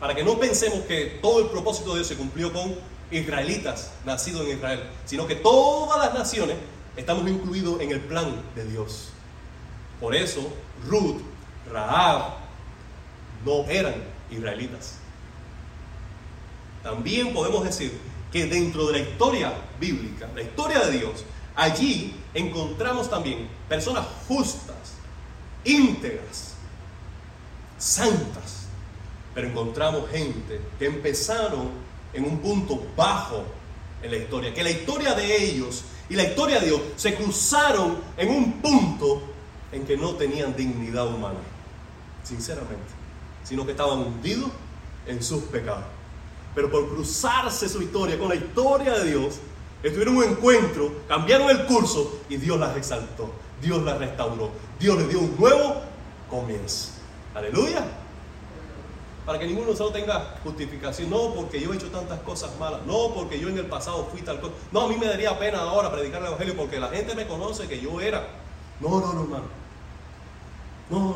Para 0.00 0.12
que 0.12 0.24
no 0.24 0.36
pensemos 0.40 0.80
que 0.86 1.20
todo 1.22 1.38
el 1.38 1.46
propósito 1.46 1.90
de 1.90 1.98
Dios 1.98 2.08
se 2.08 2.16
cumplió 2.16 2.52
con 2.52 2.74
israelitas 3.12 3.92
nacidos 4.04 4.44
en 4.44 4.56
Israel, 4.56 4.82
sino 5.04 5.24
que 5.28 5.36
todas 5.36 6.04
las 6.04 6.12
naciones 6.12 6.56
estamos 6.96 7.30
incluidos 7.30 7.80
en 7.80 7.92
el 7.92 8.00
plan 8.00 8.42
de 8.56 8.64
Dios. 8.64 9.10
Por 10.00 10.16
eso 10.16 10.52
Ruth, 10.88 11.20
Rahab 11.72 12.38
no 13.44 13.64
eran 13.68 13.94
israelitas. 14.32 14.96
También 16.82 17.32
podemos 17.32 17.62
decir 17.62 17.96
que 18.32 18.46
dentro 18.46 18.88
de 18.88 18.94
la 18.94 19.08
historia 19.08 19.52
bíblica, 19.78 20.28
la 20.34 20.42
historia 20.42 20.80
de 20.80 20.98
Dios, 20.98 21.24
allí 21.54 22.16
encontramos 22.34 23.08
también 23.08 23.48
personas 23.68 24.04
justas, 24.26 24.74
íntegras, 25.64 26.55
santas, 27.78 28.66
pero 29.34 29.48
encontramos 29.48 30.08
gente 30.10 30.60
que 30.78 30.86
empezaron 30.86 31.68
en 32.12 32.24
un 32.24 32.38
punto 32.38 32.86
bajo 32.96 33.44
en 34.02 34.10
la 34.10 34.16
historia, 34.16 34.54
que 34.54 34.62
la 34.62 34.70
historia 34.70 35.14
de 35.14 35.44
ellos 35.44 35.84
y 36.08 36.14
la 36.14 36.24
historia 36.24 36.60
de 36.60 36.66
Dios 36.66 36.80
se 36.96 37.14
cruzaron 37.14 37.98
en 38.16 38.30
un 38.30 38.52
punto 38.60 39.22
en 39.72 39.84
que 39.84 39.96
no 39.96 40.14
tenían 40.14 40.54
dignidad 40.56 41.06
humana, 41.06 41.40
sinceramente, 42.22 42.92
sino 43.44 43.64
que 43.64 43.72
estaban 43.72 43.98
hundidos 43.98 44.50
en 45.06 45.22
sus 45.22 45.42
pecados. 45.44 45.84
Pero 46.54 46.70
por 46.70 46.88
cruzarse 46.88 47.68
su 47.68 47.82
historia 47.82 48.18
con 48.18 48.28
la 48.28 48.36
historia 48.36 48.98
de 48.98 49.10
Dios, 49.10 49.34
estuvieron 49.82 50.16
un 50.16 50.24
encuentro, 50.24 50.92
cambiaron 51.08 51.50
el 51.50 51.66
curso 51.66 52.20
y 52.28 52.36
Dios 52.36 52.58
las 52.58 52.76
exaltó, 52.76 53.30
Dios 53.60 53.82
las 53.82 53.98
restauró, 53.98 54.50
Dios 54.78 54.96
les 54.98 55.08
dio 55.08 55.20
un 55.20 55.36
nuevo 55.38 55.82
comienzo. 56.30 56.95
Aleluya 57.36 57.84
para 59.26 59.40
que 59.40 59.46
ninguno 59.46 59.74
solo 59.74 59.90
tenga 59.90 60.36
justificación. 60.44 61.10
No 61.10 61.34
porque 61.34 61.60
yo 61.60 61.72
he 61.72 61.76
hecho 61.76 61.88
tantas 61.88 62.20
cosas 62.20 62.56
malas. 62.60 62.80
No 62.86 63.12
porque 63.12 63.40
yo 63.40 63.48
en 63.48 63.58
el 63.58 63.66
pasado 63.66 64.08
fui 64.10 64.22
tal 64.22 64.40
cosa. 64.40 64.54
No, 64.70 64.82
a 64.82 64.88
mí 64.88 64.96
me 64.96 65.06
daría 65.06 65.36
pena 65.36 65.58
ahora 65.58 65.90
predicar 65.90 66.20
el 66.22 66.28
Evangelio 66.28 66.56
porque 66.56 66.78
la 66.78 66.88
gente 66.88 67.14
me 67.16 67.26
conoce 67.26 67.66
que 67.66 67.80
yo 67.80 68.00
era. 68.00 68.24
No, 68.78 69.00
no, 69.00 69.12
no, 69.12 69.22
hermano. 69.22 69.44
No, 70.88 70.98
no. 70.98 71.14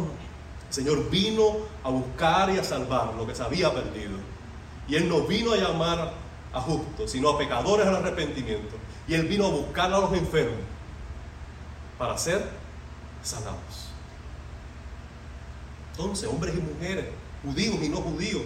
El 0.69 0.75
Señor 0.75 1.09
vino 1.09 1.57
a 1.85 1.91
buscar 1.91 2.51
y 2.51 2.59
a 2.59 2.65
salvar 2.65 3.15
lo 3.15 3.27
que 3.27 3.35
se 3.35 3.45
había 3.45 3.73
perdido. 3.73 4.19
Y 4.89 4.97
Él 4.97 5.09
no 5.09 5.23
vino 5.23 5.53
a 5.53 5.57
llamar 5.57 6.13
a 6.53 6.61
justos, 6.61 7.13
sino 7.13 7.31
a 7.31 7.39
pecadores 7.39 7.87
al 7.87 7.95
arrepentimiento. 7.95 8.75
Y 9.07 9.15
Él 9.15 9.29
vino 9.29 9.47
a 9.47 9.51
buscar 9.51 9.93
a 9.93 10.01
los 10.01 10.13
enfermos 10.15 10.59
para 11.97 12.19
ser 12.19 12.45
sanados. 13.23 13.59
Entonces, 15.93 16.29
hombres 16.29 16.55
y 16.57 16.61
mujeres, 16.61 17.07
judíos 17.45 17.77
y 17.83 17.89
no 17.89 17.99
judíos, 17.99 18.43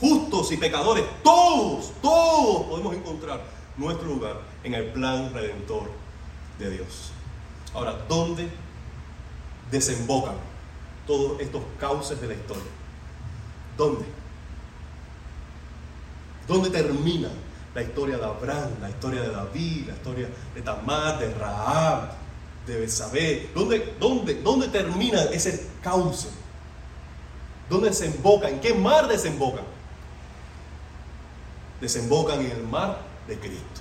justos 0.00 0.52
y 0.52 0.56
pecadores, 0.56 1.04
todos, 1.22 1.92
todos 2.02 2.66
podemos 2.66 2.94
encontrar 2.94 3.42
nuestro 3.76 4.08
lugar 4.08 4.40
en 4.64 4.74
el 4.74 4.92
plan 4.92 5.32
redentor 5.32 5.90
de 6.58 6.70
Dios. 6.70 7.10
Ahora, 7.74 7.96
¿dónde 8.08 8.48
desembocan 9.70 10.36
todos 11.06 11.40
estos 11.40 11.62
cauces 11.78 12.20
de 12.20 12.28
la 12.28 12.34
historia? 12.34 12.64
¿Dónde? 13.76 14.06
¿Dónde 16.48 16.70
termina 16.70 17.28
la 17.74 17.82
historia 17.82 18.16
de 18.16 18.24
Abraham, 18.24 18.70
la 18.80 18.88
historia 18.88 19.22
de 19.22 19.30
David, 19.30 19.88
la 19.88 19.94
historia 19.94 20.28
de 20.54 20.62
Tamar, 20.62 21.18
de 21.18 21.34
Rahab, 21.34 22.12
de 22.66 22.80
Besabé? 22.80 23.50
¿Dónde, 23.54 23.94
dónde, 23.98 24.34
¿Dónde 24.42 24.68
termina 24.68 25.24
ese 25.24 25.68
cauce? 25.82 26.28
¿Dónde 27.68 27.88
desembocan? 27.88 28.54
¿En 28.54 28.60
qué 28.60 28.74
mar 28.74 29.08
desembocan? 29.08 29.64
Desembocan 31.80 32.40
en 32.40 32.50
el 32.50 32.62
mar 32.62 33.00
de 33.26 33.38
Cristo. 33.38 33.80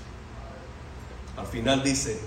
Al 1.37 1.47
final 1.47 1.83
dice, 1.83 2.19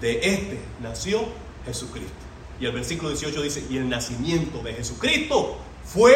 de 0.00 0.18
este 0.22 0.60
nació 0.80 1.24
Jesucristo. 1.66 2.12
Y 2.60 2.66
el 2.66 2.72
versículo 2.72 3.10
18 3.10 3.42
dice, 3.42 3.66
y 3.68 3.76
el 3.76 3.88
nacimiento 3.88 4.62
de 4.62 4.74
Jesucristo 4.74 5.58
fue 5.84 6.14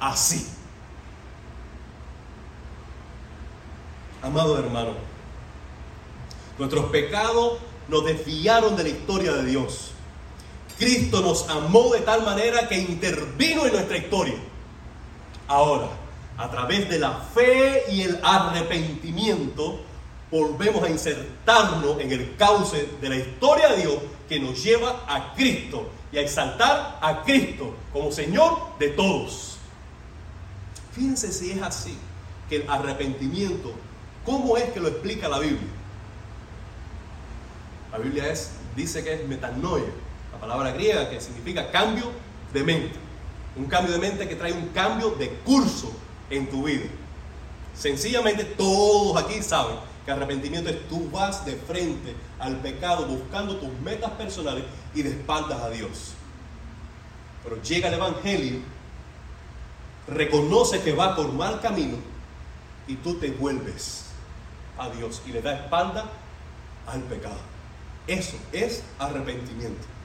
así. 0.00 0.46
Amado 4.22 4.58
hermano, 4.58 4.92
nuestros 6.58 6.86
pecados 6.86 7.58
nos 7.88 8.04
desviaron 8.04 8.76
de 8.76 8.82
la 8.82 8.88
historia 8.88 9.32
de 9.32 9.44
Dios. 9.44 9.92
Cristo 10.78 11.22
nos 11.22 11.48
amó 11.48 11.92
de 11.92 12.00
tal 12.00 12.22
manera 12.22 12.68
que 12.68 12.78
intervino 12.78 13.66
en 13.66 13.72
nuestra 13.72 13.96
historia. 13.96 14.34
Ahora, 15.48 15.88
a 16.36 16.50
través 16.50 16.88
de 16.88 16.98
la 16.98 17.12
fe 17.12 17.84
y 17.90 18.02
el 18.02 18.20
arrepentimiento, 18.22 19.80
volvemos 20.30 20.82
a 20.82 20.90
insertarnos 20.90 21.98
en 22.00 22.12
el 22.12 22.36
cauce 22.36 22.88
de 23.00 23.08
la 23.08 23.16
historia 23.16 23.68
de 23.68 23.82
Dios 23.82 23.96
que 24.28 24.40
nos 24.40 24.62
lleva 24.62 25.04
a 25.08 25.34
Cristo 25.34 25.88
y 26.12 26.18
a 26.18 26.20
exaltar 26.20 26.98
a 27.00 27.22
Cristo 27.22 27.74
como 27.92 28.12
Señor 28.12 28.78
de 28.78 28.88
todos. 28.90 29.56
Fíjense 30.92 31.32
si 31.32 31.52
es 31.52 31.62
así, 31.62 31.96
que 32.48 32.56
el 32.56 32.70
arrepentimiento, 32.70 33.72
¿cómo 34.24 34.56
es 34.56 34.64
que 34.70 34.80
lo 34.80 34.88
explica 34.88 35.28
la 35.28 35.38
Biblia? 35.38 35.68
La 37.92 37.98
Biblia 37.98 38.30
es, 38.30 38.50
dice 38.74 39.02
que 39.04 39.14
es 39.14 39.28
metanoia, 39.28 39.84
la 40.36 40.40
palabra 40.40 40.72
griega 40.72 41.08
que 41.08 41.20
significa 41.20 41.70
cambio 41.70 42.12
de 42.52 42.62
mente. 42.62 42.98
Un 43.56 43.64
cambio 43.66 43.92
de 43.92 43.98
mente 43.98 44.28
que 44.28 44.36
trae 44.36 44.52
un 44.52 44.68
cambio 44.68 45.12
de 45.12 45.30
curso 45.44 45.90
en 46.28 46.46
tu 46.50 46.64
vida. 46.64 46.84
Sencillamente 47.74 48.44
todos 48.44 49.16
aquí 49.22 49.42
saben 49.42 49.76
que 50.04 50.10
arrepentimiento 50.10 50.68
es 50.68 50.88
tú 50.88 51.10
vas 51.10 51.44
de 51.46 51.56
frente 51.56 52.14
al 52.38 52.56
pecado 52.56 53.06
buscando 53.06 53.56
tus 53.56 53.72
metas 53.80 54.10
personales 54.12 54.64
y 54.94 55.02
de 55.02 55.10
espaldas 55.10 55.62
a 55.62 55.70
Dios. 55.70 56.12
Pero 57.42 57.62
llega 57.62 57.88
el 57.88 57.94
Evangelio, 57.94 58.60
reconoce 60.06 60.82
que 60.82 60.92
va 60.92 61.16
por 61.16 61.32
mal 61.32 61.60
camino 61.60 61.96
y 62.86 62.96
tú 62.96 63.14
te 63.14 63.30
vuelves 63.30 64.04
a 64.78 64.90
Dios 64.90 65.22
y 65.26 65.30
le 65.30 65.40
das 65.40 65.60
espalda 65.60 66.04
al 66.86 67.00
pecado. 67.02 67.38
Eso 68.06 68.36
es 68.52 68.82
arrepentimiento. 68.98 69.95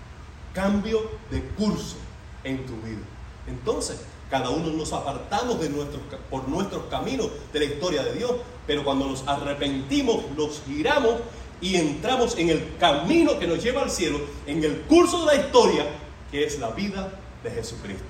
Cambio 0.53 1.09
de 1.29 1.41
curso 1.57 1.97
en 2.43 2.65
tu 2.65 2.73
vida. 2.77 3.01
Entonces, 3.47 4.01
cada 4.29 4.49
uno 4.49 4.69
nos 4.71 4.93
apartamos 4.93 5.59
de 5.59 5.69
nuestros, 5.69 6.01
por 6.29 6.47
nuestros 6.47 6.83
caminos 6.85 7.29
de 7.51 7.59
la 7.59 7.65
historia 7.65 8.03
de 8.03 8.13
Dios, 8.13 8.31
pero 8.65 8.83
cuando 8.83 9.07
nos 9.07 9.27
arrepentimos, 9.27 10.23
nos 10.37 10.61
giramos 10.65 11.15
y 11.59 11.75
entramos 11.75 12.37
en 12.37 12.49
el 12.49 12.75
camino 12.79 13.37
que 13.37 13.47
nos 13.47 13.63
lleva 13.63 13.83
al 13.83 13.91
cielo, 13.91 14.19
en 14.47 14.63
el 14.63 14.81
curso 14.81 15.25
de 15.25 15.25
la 15.25 15.35
historia, 15.35 15.85
que 16.31 16.45
es 16.45 16.59
la 16.59 16.71
vida 16.71 17.11
de 17.43 17.51
Jesucristo. 17.51 18.03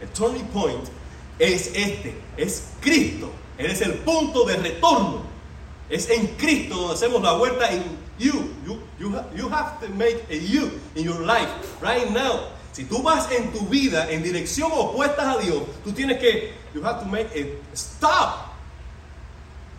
El 0.00 0.08
turning 0.08 0.46
point 0.46 0.84
es 1.38 1.72
este, 1.74 2.14
es 2.36 2.68
Cristo. 2.80 3.30
Él 3.58 3.70
es 3.70 3.80
el 3.80 3.94
punto 3.94 4.44
de 4.44 4.56
retorno. 4.56 5.22
Es 5.88 6.08
en 6.10 6.26
Cristo 6.36 6.76
donde 6.76 6.94
hacemos 6.94 7.22
la 7.22 7.32
vuelta 7.32 7.70
en 7.70 7.82
you. 8.18 8.32
You, 8.66 8.78
you, 9.02 9.48
have 9.48 9.80
to 9.80 9.88
make 9.90 10.24
a 10.30 10.36
you 10.36 10.70
in 10.94 11.04
your 11.04 11.20
life 11.20 11.50
right 11.82 12.10
now. 12.10 12.52
Si 12.72 12.84
tú 12.84 13.02
vas 13.02 13.30
en 13.30 13.52
tu 13.52 13.66
vida 13.66 14.10
en 14.10 14.22
dirección 14.22 14.70
opuesta 14.72 15.32
a 15.32 15.38
Dios, 15.38 15.62
tú 15.84 15.92
tienes 15.92 16.18
que, 16.18 16.52
you 16.74 16.82
have 16.82 17.00
to 17.00 17.06
make 17.06 17.28
a 17.34 17.76
stop. 17.76 18.48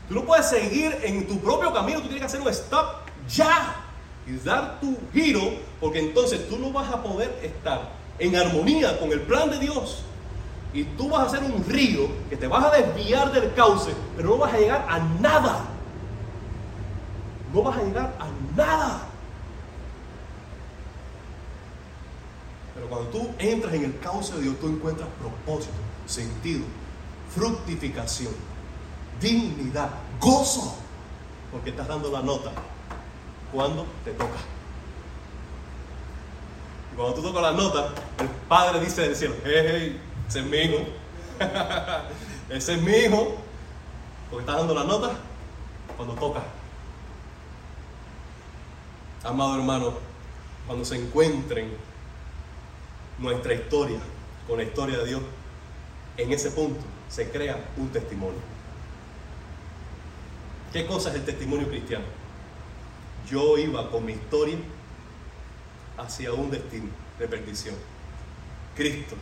Tú 0.07 0.15
no 0.15 0.23
puedes 0.25 0.47
seguir 0.47 0.95
en 1.03 1.25
tu 1.27 1.39
propio 1.39 1.73
camino, 1.73 2.01
tú 2.01 2.07
tienes 2.07 2.21
que 2.21 2.25
hacer 2.25 2.41
un 2.41 2.49
stop 2.49 3.07
ya 3.27 3.75
y 4.27 4.35
dar 4.37 4.79
tu 4.79 4.95
giro, 5.11 5.53
porque 5.79 5.99
entonces 5.99 6.47
tú 6.47 6.59
no 6.59 6.71
vas 6.71 6.91
a 6.91 7.01
poder 7.01 7.39
estar 7.41 7.89
en 8.19 8.35
armonía 8.35 8.99
con 8.99 9.11
el 9.11 9.21
plan 9.21 9.49
de 9.49 9.59
Dios. 9.59 10.03
Y 10.73 10.83
tú 10.83 11.09
vas 11.09 11.21
a 11.21 11.25
hacer 11.37 11.43
un 11.43 11.63
río 11.65 12.07
que 12.29 12.37
te 12.37 12.47
vas 12.47 12.65
a 12.65 12.71
desviar 12.71 13.31
del 13.31 13.53
cauce, 13.53 13.91
pero 14.15 14.29
no 14.29 14.37
vas 14.37 14.53
a 14.53 14.57
llegar 14.57 14.85
a 14.87 14.99
nada. 14.99 15.65
No 17.53 17.61
vas 17.63 17.77
a 17.77 17.83
llegar 17.83 18.13
a 18.19 18.27
nada. 18.55 19.12
Pero 22.75 22.87
cuando 22.87 23.09
tú 23.09 23.29
entras 23.37 23.73
en 23.73 23.85
el 23.85 23.99
cauce 23.99 24.33
de 24.35 24.41
Dios, 24.41 24.59
tú 24.59 24.67
encuentras 24.67 25.07
propósito, 25.19 25.73
sentido, 26.05 26.63
fructificación, 27.35 28.33
dignidad, 29.21 29.89
gozo, 30.19 30.75
porque 31.51 31.69
estás 31.69 31.87
dando 31.87 32.11
la 32.11 32.21
nota 32.21 32.51
cuando 33.51 33.85
te 34.03 34.11
toca. 34.11 34.39
Y 36.91 36.95
cuando 36.95 37.13
tú 37.13 37.21
tocas 37.21 37.41
la 37.41 37.51
nota, 37.51 37.89
el 38.19 38.27
Padre 38.47 38.79
dice 38.79 39.01
del 39.01 39.15
cielo, 39.15 39.35
hey, 39.45 40.01
ese 40.27 40.39
es 40.39 40.45
mi 40.45 40.57
hijo, 40.57 40.77
ese 42.49 42.73
es 42.73 42.81
mi 42.81 42.91
hijo, 42.91 43.35
porque 44.29 44.41
estás 44.41 44.57
dando 44.57 44.73
la 44.73 44.83
nota 44.83 45.11
cuando 45.95 46.15
toca. 46.15 46.41
Amado 49.23 49.55
hermano, 49.55 49.93
cuando 50.65 50.83
se 50.83 50.97
encuentren 50.97 51.71
nuestra 53.19 53.53
historia 53.53 53.99
con 54.47 54.57
la 54.57 54.63
historia 54.63 54.97
de 54.99 55.05
Dios, 55.05 55.21
en 56.17 56.31
ese 56.31 56.51
punto 56.51 56.81
se 57.09 57.29
crea 57.29 57.57
un 57.77 57.89
testimonio. 57.89 58.39
¿Qué 60.71 60.85
cosa 60.85 61.09
es 61.09 61.15
el 61.15 61.25
testimonio 61.25 61.67
cristiano? 61.69 62.05
Yo 63.29 63.57
iba 63.57 63.89
con 63.89 64.05
mi 64.05 64.13
historia 64.13 64.57
hacia 65.97 66.33
un 66.33 66.49
destino 66.49 66.89
de 67.19 67.27
perdición. 67.27 67.75
Cristo 68.75 69.15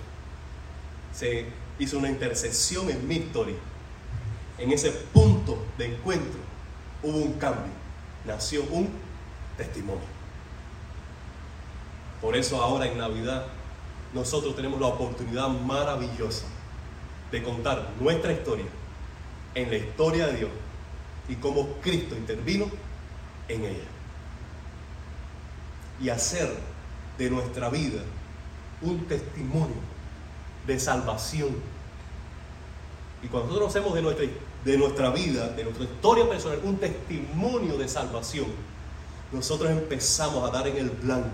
se 1.14 1.48
hizo 1.78 1.98
una 1.98 2.10
intercesión 2.10 2.90
en 2.90 3.08
mi 3.08 3.16
historia. 3.16 3.58
En 4.58 4.72
ese 4.72 4.92
punto 4.92 5.66
de 5.78 5.94
encuentro 5.94 6.40
hubo 7.04 7.18
un 7.18 7.34
cambio. 7.34 7.72
Nació 8.26 8.64
un 8.64 8.90
testimonio. 9.58 10.08
Por 12.22 12.38
eso 12.38 12.62
ahora 12.62 12.86
en 12.86 12.98
Navidad 12.98 13.48
nosotros 14.14 14.56
tenemos 14.56 14.80
la 14.80 14.88
oportunidad 14.88 15.48
maravillosa 15.50 16.46
de 17.32 17.44
contar 17.44 17.92
nuestra 18.00 18.34
historia 18.34 18.66
en 19.56 19.70
la 19.70 19.78
historia 19.78 20.28
de 20.28 20.38
Dios 20.38 20.52
y 21.30 21.36
cómo 21.36 21.68
Cristo 21.82 22.16
intervino 22.16 22.66
en 23.48 23.64
ella. 23.64 23.88
Y 26.02 26.10
hacer 26.10 26.52
de 27.18 27.30
nuestra 27.30 27.70
vida 27.70 28.02
un 28.82 29.06
testimonio 29.06 29.78
de 30.68 30.80
salvación. 30.80 31.50
Y 33.24 33.28
cuando 33.28 33.50
nosotros 33.50 33.70
hacemos 33.70 33.94
de 33.94 34.02
nuestra, 34.02 34.26
de 34.66 34.78
nuestra 34.78 35.10
vida, 35.12 35.50
de 35.50 35.64
nuestra 35.64 35.86
historia 35.86 36.28
personal, 36.28 36.60
un 36.64 36.78
testimonio 36.78 37.78
de 37.78 37.88
salvación, 37.88 38.48
nosotros 39.32 39.72
empezamos 39.72 40.50
a 40.50 40.52
dar 40.52 40.68
en 40.68 40.78
el 40.78 40.90
blanco 40.90 41.30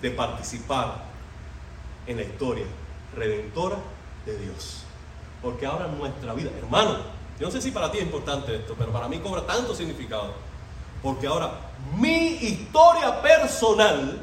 de 0.00 0.10
participar 0.10 1.09
en 2.06 2.16
la 2.16 2.22
historia 2.22 2.66
redentora 3.14 3.76
de 4.26 4.38
Dios. 4.38 4.82
Porque 5.42 5.66
ahora 5.66 5.86
nuestra 5.86 6.34
vida, 6.34 6.50
hermano, 6.58 6.98
yo 7.38 7.46
no 7.46 7.52
sé 7.52 7.62
si 7.62 7.70
para 7.70 7.90
ti 7.90 7.98
es 7.98 8.04
importante 8.04 8.54
esto, 8.54 8.74
pero 8.78 8.92
para 8.92 9.08
mí 9.08 9.18
cobra 9.18 9.46
tanto 9.46 9.74
significado. 9.74 10.34
Porque 11.02 11.26
ahora 11.26 11.52
mi 11.96 12.34
historia 12.34 13.22
personal, 13.22 14.20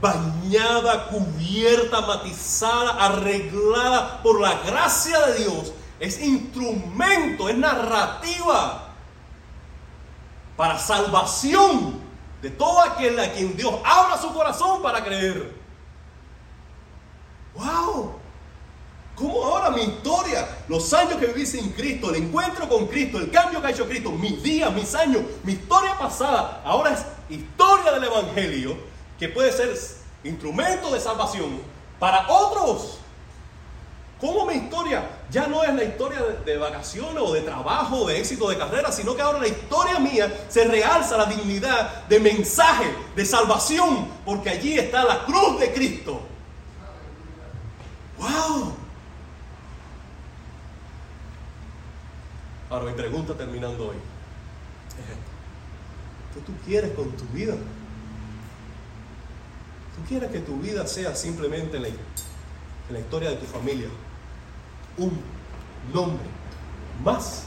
bañada, 0.00 1.08
cubierta, 1.08 2.00
matizada, 2.00 2.92
arreglada 2.92 4.22
por 4.22 4.40
la 4.40 4.54
gracia 4.62 5.26
de 5.26 5.44
Dios, 5.44 5.72
es 5.98 6.18
instrumento, 6.22 7.50
es 7.50 7.58
narrativa 7.58 8.88
para 10.56 10.78
salvación 10.78 12.00
de 12.40 12.50
todo 12.50 12.80
aquel 12.80 13.20
a 13.20 13.32
quien 13.32 13.54
Dios 13.54 13.74
abra 13.84 14.16
su 14.16 14.32
corazón 14.32 14.82
para 14.82 15.04
creer. 15.04 15.59
¡Wow! 17.54 18.14
¿Cómo 19.14 19.44
ahora 19.44 19.70
mi 19.70 19.82
historia, 19.82 20.48
los 20.66 20.92
años 20.94 21.16
que 21.16 21.26
viví 21.26 21.44
sin 21.44 21.72
Cristo, 21.72 22.08
el 22.08 22.22
encuentro 22.22 22.66
con 22.68 22.86
Cristo, 22.86 23.18
el 23.18 23.30
cambio 23.30 23.60
que 23.60 23.66
ha 23.66 23.70
hecho 23.70 23.86
Cristo, 23.86 24.10
mis 24.12 24.42
días, 24.42 24.72
mis 24.72 24.94
años, 24.94 25.22
mi 25.44 25.52
historia 25.52 25.98
pasada, 25.98 26.62
ahora 26.64 26.94
es 26.94 27.04
historia 27.28 27.92
del 27.92 28.04
Evangelio 28.04 28.76
que 29.18 29.28
puede 29.28 29.52
ser 29.52 29.76
instrumento 30.24 30.90
de 30.90 31.00
salvación 31.00 31.60
para 31.98 32.26
otros? 32.30 32.98
¿Cómo 34.18 34.46
mi 34.46 34.54
historia 34.54 35.02
ya 35.30 35.46
no 35.46 35.62
es 35.64 35.74
la 35.74 35.84
historia 35.84 36.20
de, 36.44 36.56
vacaciones 36.58 37.22
o 37.22 37.32
de 37.32 37.40
trabajo, 37.40 38.06
de 38.06 38.18
éxito 38.18 38.48
de 38.48 38.58
carrera, 38.58 38.92
sino 38.92 39.14
que 39.16 39.22
ahora 39.22 39.38
la 39.38 39.48
historia 39.48 39.98
mía 39.98 40.46
se 40.48 40.64
realza 40.64 41.16
la 41.16 41.24
dignidad 41.24 42.04
de 42.06 42.20
mensaje, 42.20 42.94
de 43.16 43.24
salvación, 43.24 44.08
porque 44.24 44.50
allí 44.50 44.78
está 44.78 45.04
la 45.04 45.24
cruz 45.24 45.58
de 45.58 45.72
Cristo. 45.72 46.20
¡Wow! 48.20 48.74
Ahora 52.68 52.84
mi 52.84 52.92
pregunta 52.92 53.34
terminando 53.34 53.88
hoy 53.88 53.96
es 54.90 55.10
esta. 55.10 56.34
¿Qué 56.34 56.40
tú 56.40 56.52
quieres 56.64 56.92
con 56.92 57.10
tu 57.12 57.24
vida? 57.32 57.54
¿Tú 59.96 60.06
quieres 60.06 60.30
que 60.30 60.40
tu 60.40 60.58
vida 60.58 60.86
sea 60.86 61.16
simplemente 61.16 61.78
en 61.78 61.82
la, 61.82 61.88
en 61.88 61.96
la 62.90 63.00
historia 63.00 63.30
de 63.30 63.36
tu 63.36 63.46
familia? 63.46 63.88
Un 64.98 65.18
nombre 65.92 66.26
más. 67.02 67.44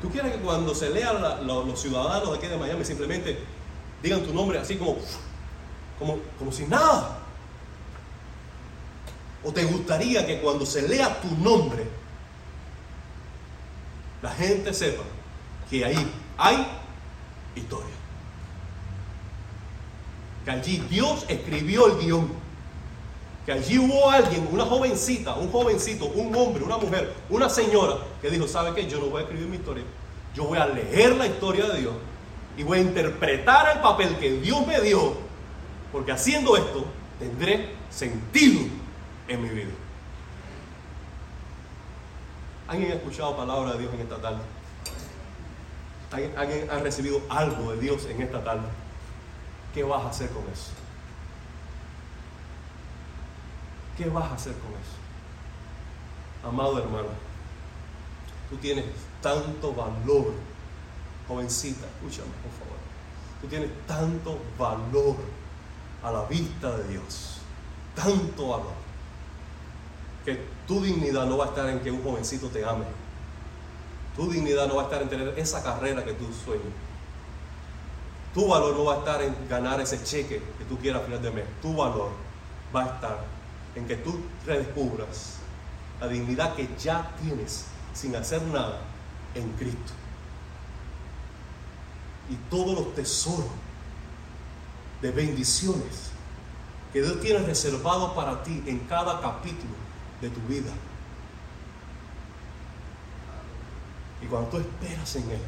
¿Tú 0.00 0.08
quieres 0.10 0.32
que 0.32 0.38
cuando 0.38 0.74
se 0.74 0.90
lean 0.90 1.20
la, 1.20 1.40
la, 1.40 1.54
los 1.54 1.80
ciudadanos 1.80 2.30
de 2.30 2.38
aquí 2.38 2.46
de 2.46 2.56
Miami 2.56 2.84
simplemente 2.84 3.38
digan 4.02 4.22
tu 4.22 4.32
nombre 4.32 4.58
así 4.58 4.76
como 4.76 4.96
como, 5.98 6.18
como 6.38 6.52
si 6.52 6.66
nada. 6.66 7.18
¿O 9.44 9.52
te 9.52 9.64
gustaría 9.64 10.26
que 10.26 10.40
cuando 10.40 10.66
se 10.66 10.86
lea 10.88 11.20
tu 11.20 11.28
nombre, 11.36 11.86
la 14.22 14.30
gente 14.30 14.74
sepa 14.74 15.04
que 15.70 15.84
ahí 15.84 16.12
hay 16.36 16.66
historia? 17.54 17.94
Que 20.44 20.50
allí 20.50 20.78
Dios 20.90 21.24
escribió 21.28 21.86
el 21.86 22.04
guion. 22.04 22.46
Que 23.44 23.52
allí 23.52 23.78
hubo 23.78 24.10
alguien, 24.10 24.48
una 24.50 24.64
jovencita, 24.64 25.34
un 25.34 25.52
jovencito, 25.52 26.06
un 26.06 26.34
hombre, 26.34 26.64
una 26.64 26.78
mujer, 26.78 27.14
una 27.30 27.48
señora, 27.48 27.98
que 28.20 28.28
dijo, 28.28 28.48
¿sabe 28.48 28.74
qué? 28.74 28.88
Yo 28.88 28.98
no 28.98 29.06
voy 29.06 29.20
a 29.20 29.24
escribir 29.24 29.46
mi 29.46 29.56
historia. 29.56 29.84
Yo 30.34 30.44
voy 30.44 30.58
a 30.58 30.66
leer 30.66 31.14
la 31.14 31.28
historia 31.28 31.66
de 31.66 31.80
Dios 31.80 31.94
y 32.56 32.64
voy 32.64 32.78
a 32.78 32.82
interpretar 32.82 33.76
el 33.76 33.80
papel 33.80 34.16
que 34.18 34.40
Dios 34.40 34.66
me 34.66 34.80
dio 34.80 35.25
porque 35.96 36.12
haciendo 36.12 36.54
esto 36.58 36.84
tendré 37.18 37.74
sentido 37.88 38.66
en 39.28 39.42
mi 39.42 39.48
vida. 39.48 39.70
¿Alguien 42.68 42.92
ha 42.92 42.94
escuchado 42.96 43.34
palabra 43.34 43.72
de 43.72 43.78
Dios 43.78 43.94
en 43.94 44.00
esta 44.02 44.20
tarde? 44.20 44.42
¿Alguien, 46.36 46.70
ha 46.70 46.80
recibido 46.80 47.22
algo 47.30 47.72
de 47.72 47.80
Dios 47.80 48.04
en 48.10 48.20
esta 48.20 48.44
tarde? 48.44 48.66
¿Qué 49.72 49.84
vas 49.84 50.04
a 50.04 50.10
hacer 50.10 50.28
con 50.28 50.42
eso? 50.52 50.72
¿Qué 53.96 54.06
vas 54.10 54.30
a 54.30 54.34
hacer 54.34 54.52
con 54.52 54.72
eso? 54.72 56.46
Amado 56.46 56.78
hermano, 56.78 57.08
tú 58.50 58.58
tienes 58.58 58.84
tanto 59.22 59.72
valor, 59.72 60.34
jovencita, 61.26 61.86
escúchame 61.86 62.28
por 62.42 62.52
favor, 62.52 62.78
tú 63.40 63.46
tienes 63.46 63.70
tanto 63.86 64.38
valor 64.58 65.16
a 66.06 66.12
la 66.12 66.22
vista 66.26 66.70
de 66.76 66.86
Dios, 66.86 67.38
tanto 67.96 68.48
valor 68.48 68.74
que 70.24 70.40
tu 70.64 70.80
dignidad 70.80 71.26
no 71.26 71.36
va 71.36 71.46
a 71.46 71.48
estar 71.48 71.68
en 71.68 71.80
que 71.80 71.90
un 71.90 72.00
jovencito 72.00 72.46
te 72.46 72.64
ame. 72.64 72.84
Tu 74.14 74.30
dignidad 74.30 74.68
no 74.68 74.76
va 74.76 74.82
a 74.82 74.84
estar 74.84 75.02
en 75.02 75.08
tener 75.08 75.34
esa 75.36 75.64
carrera 75.64 76.04
que 76.04 76.12
tú 76.12 76.26
sueñas. 76.44 76.72
Tu 78.32 78.46
valor 78.46 78.76
no 78.76 78.84
va 78.84 78.94
a 78.94 78.98
estar 78.98 79.20
en 79.20 79.34
ganar 79.48 79.80
ese 79.80 80.02
cheque 80.04 80.40
que 80.56 80.64
tú 80.66 80.78
quieras 80.78 81.00
al 81.00 81.06
final 81.06 81.22
de 81.22 81.30
mes. 81.32 81.44
Tu 81.60 81.74
valor 81.74 82.10
va 82.74 82.84
a 82.84 82.86
estar 82.86 83.24
en 83.74 83.88
que 83.88 83.96
tú 83.96 84.20
redescubras 84.46 85.38
la 86.00 86.06
dignidad 86.06 86.54
que 86.54 86.68
ya 86.78 87.10
tienes 87.20 87.66
sin 87.94 88.14
hacer 88.14 88.42
nada 88.42 88.78
en 89.34 89.50
Cristo. 89.54 89.92
Y 92.30 92.36
todos 92.48 92.78
los 92.78 92.94
tesoros 92.94 93.65
de 95.02 95.10
bendiciones 95.10 96.10
que 96.92 97.02
Dios 97.02 97.20
tiene 97.20 97.40
reservado 97.40 98.14
para 98.14 98.42
ti 98.42 98.62
en 98.66 98.78
cada 98.80 99.20
capítulo 99.20 99.74
de 100.20 100.30
tu 100.30 100.40
vida. 100.48 100.72
Y 104.22 104.26
cuando 104.26 104.48
tú 104.48 104.56
esperas 104.58 105.16
en 105.16 105.30
Él, 105.30 105.40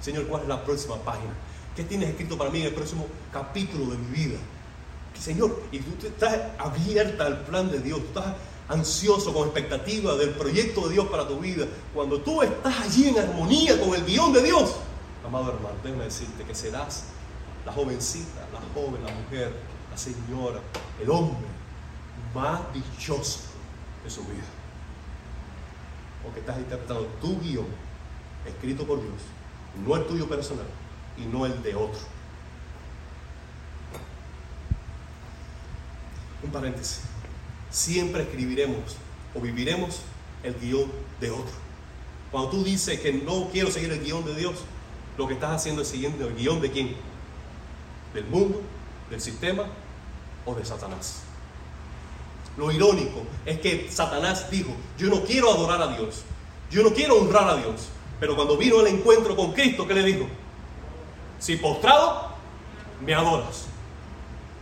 Señor, 0.00 0.26
¿cuál 0.26 0.42
es 0.42 0.48
la 0.48 0.64
próxima 0.64 0.96
página? 0.96 1.32
¿Qué 1.76 1.84
tienes 1.84 2.10
escrito 2.10 2.38
para 2.38 2.50
mí 2.50 2.60
en 2.60 2.66
el 2.66 2.74
próximo 2.74 3.06
capítulo 3.32 3.90
de 3.90 3.98
mi 3.98 4.16
vida? 4.16 4.38
Señor, 5.18 5.62
y 5.70 5.78
tú 5.78 6.06
estás 6.06 6.38
abierta 6.58 7.26
al 7.26 7.40
plan 7.44 7.70
de 7.70 7.80
Dios, 7.80 8.00
tú 8.00 8.06
estás 8.18 8.34
ansioso, 8.68 9.32
con 9.32 9.44
expectativa 9.48 10.14
del 10.16 10.30
proyecto 10.30 10.88
de 10.88 10.94
Dios 10.94 11.06
para 11.08 11.28
tu 11.28 11.38
vida. 11.38 11.66
Cuando 11.92 12.20
tú 12.20 12.42
estás 12.42 12.80
allí 12.80 13.08
en 13.08 13.18
armonía 13.18 13.78
con 13.80 13.94
el 13.94 14.04
guion 14.04 14.32
de 14.32 14.42
Dios, 14.42 14.76
amado 15.24 15.52
hermano, 15.52 15.76
déjame 15.82 16.04
decirte 16.04 16.44
que 16.44 16.54
serás 16.54 17.04
la 17.64 17.72
jovencita, 17.72 18.46
la 18.52 18.60
joven, 18.74 19.04
la 19.04 19.12
mujer, 19.12 19.52
la 19.90 19.96
señora, 19.96 20.60
el 21.00 21.10
hombre 21.10 21.46
más 22.34 22.60
dichoso 22.72 23.40
de 24.02 24.10
su 24.10 24.22
vida. 24.24 24.44
Porque 26.22 26.40
estás 26.40 26.58
interpretando 26.58 27.06
tu 27.20 27.40
guion, 27.40 27.66
escrito 28.46 28.86
por 28.86 29.00
Dios, 29.00 29.20
no 29.86 29.96
el 29.96 30.06
tuyo 30.06 30.28
personal 30.28 30.66
y 31.16 31.22
no 31.26 31.46
el 31.46 31.62
de 31.62 31.74
otro. 31.74 32.00
Un 36.42 36.50
paréntesis. 36.50 37.02
Siempre 37.70 38.22
escribiremos 38.22 38.96
o 39.34 39.40
viviremos 39.40 40.02
el 40.42 40.54
guion 40.60 40.90
de 41.20 41.30
otro. 41.30 41.54
Cuando 42.30 42.50
tú 42.50 42.64
dices 42.64 43.00
que 43.00 43.12
no 43.12 43.48
quiero 43.50 43.70
seguir 43.70 43.92
el 43.92 44.02
guion 44.02 44.24
de 44.24 44.34
Dios, 44.34 44.56
lo 45.16 45.26
que 45.26 45.34
estás 45.34 45.52
haciendo 45.52 45.82
es 45.82 45.88
siguiendo 45.88 46.26
el 46.26 46.34
guion 46.34 46.60
de 46.60 46.70
quién? 46.70 46.96
Del 48.14 48.24
mundo, 48.26 48.62
del 49.10 49.20
sistema 49.20 49.64
o 50.46 50.54
de 50.54 50.64
Satanás. 50.64 51.22
Lo 52.56 52.70
irónico 52.70 53.22
es 53.44 53.58
que 53.60 53.88
Satanás 53.90 54.50
dijo, 54.50 54.70
yo 54.96 55.08
no 55.08 55.24
quiero 55.24 55.50
adorar 55.50 55.82
a 55.82 55.88
Dios, 55.88 56.22
yo 56.70 56.82
no 56.82 56.90
quiero 56.90 57.16
honrar 57.16 57.48
a 57.48 57.56
Dios. 57.56 57.88
Pero 58.20 58.36
cuando 58.36 58.56
vino 58.56 58.80
el 58.80 58.86
encuentro 58.86 59.34
con 59.34 59.52
Cristo, 59.52 59.86
¿qué 59.86 59.94
le 59.94 60.04
dijo? 60.04 60.26
Si 61.38 61.56
postrado, 61.56 62.30
me 63.04 63.14
adoras. 63.14 63.66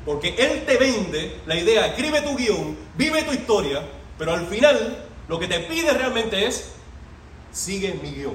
Porque 0.05 0.35
Él 0.37 0.65
te 0.67 0.79
vende 0.79 1.41
la 1.47 1.55
idea, 1.55 1.87
escribe 1.87 2.23
tu 2.23 2.37
guion, 2.37 2.77
vive 2.97 3.23
tu 3.23 3.33
historia, 3.33 3.87
pero 4.19 4.33
al 4.33 4.47
final 4.47 5.05
lo 5.29 5.39
que 5.39 5.47
te 5.47 5.61
pide 5.61 5.93
realmente 5.93 6.47
es, 6.47 6.73
sigue 7.53 7.95
mi 8.03 8.11
guion, 8.11 8.35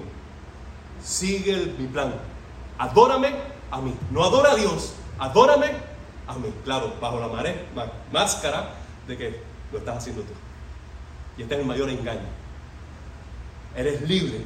sigue 1.04 1.74
mi 1.78 1.88
plan, 1.88 2.14
adórame 2.78 3.34
a 3.70 3.82
mí, 3.82 3.94
no 4.12 4.24
adora 4.24 4.52
a 4.52 4.56
Dios, 4.56 4.94
adórame 5.20 5.68
a 6.28 6.34
mí. 6.36 6.54
Claro, 6.64 6.94
bajo 7.02 7.20
la 7.20 7.56
máscara 8.12 8.70
de 9.08 9.18
que 9.18 9.42
lo 9.72 9.80
estás 9.80 9.98
haciendo 9.98 10.22
tú. 10.24 10.34
Y 11.38 11.44
este 11.44 11.56
es 11.56 11.62
el 11.62 11.66
mayor 11.66 11.90
engaño. 11.90 12.28
Eres 13.76 14.02
libre 14.02 14.42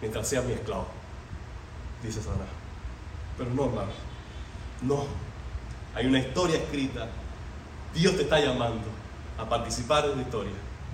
mientras 0.00 0.28
seas 0.28 0.44
mi 0.44 0.52
esclavo, 0.52 0.86
dice 2.02 2.20
Satanás. 2.20 2.48
Pero 3.36 3.50
no, 3.50 3.64
hermano. 3.66 3.90
No. 4.82 5.06
Hay 5.94 6.06
una 6.06 6.18
historia 6.18 6.56
escrita. 6.56 7.08
Dios 7.94 8.16
te 8.16 8.22
está 8.22 8.40
llamando 8.40 8.88
a 9.38 9.48
participar 9.48 10.04
en 10.06 10.16
la 10.16 10.22
historia. 10.22 10.52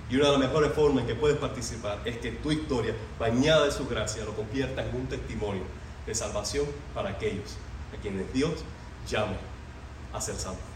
Y 0.09 0.15
una 0.15 0.25
de 0.25 0.31
las 0.31 0.39
mejores 0.39 0.73
formas 0.73 1.01
en 1.01 1.07
que 1.07 1.15
puedes 1.15 1.37
participar 1.37 1.99
es 2.03 2.17
que 2.17 2.31
tu 2.31 2.51
historia, 2.51 2.95
bañada 3.19 3.65
de 3.65 3.71
su 3.71 3.87
gracia, 3.87 4.25
lo 4.25 4.35
convierta 4.35 4.83
en 4.83 4.95
un 4.95 5.07
testimonio 5.07 5.63
de 6.05 6.15
salvación 6.15 6.65
para 6.95 7.09
aquellos 7.09 7.57
quienes 8.01 8.31
Dios 8.33 8.63
llame 9.09 9.37
a 10.13 10.21
ser 10.21 10.35
santos. 10.35 10.68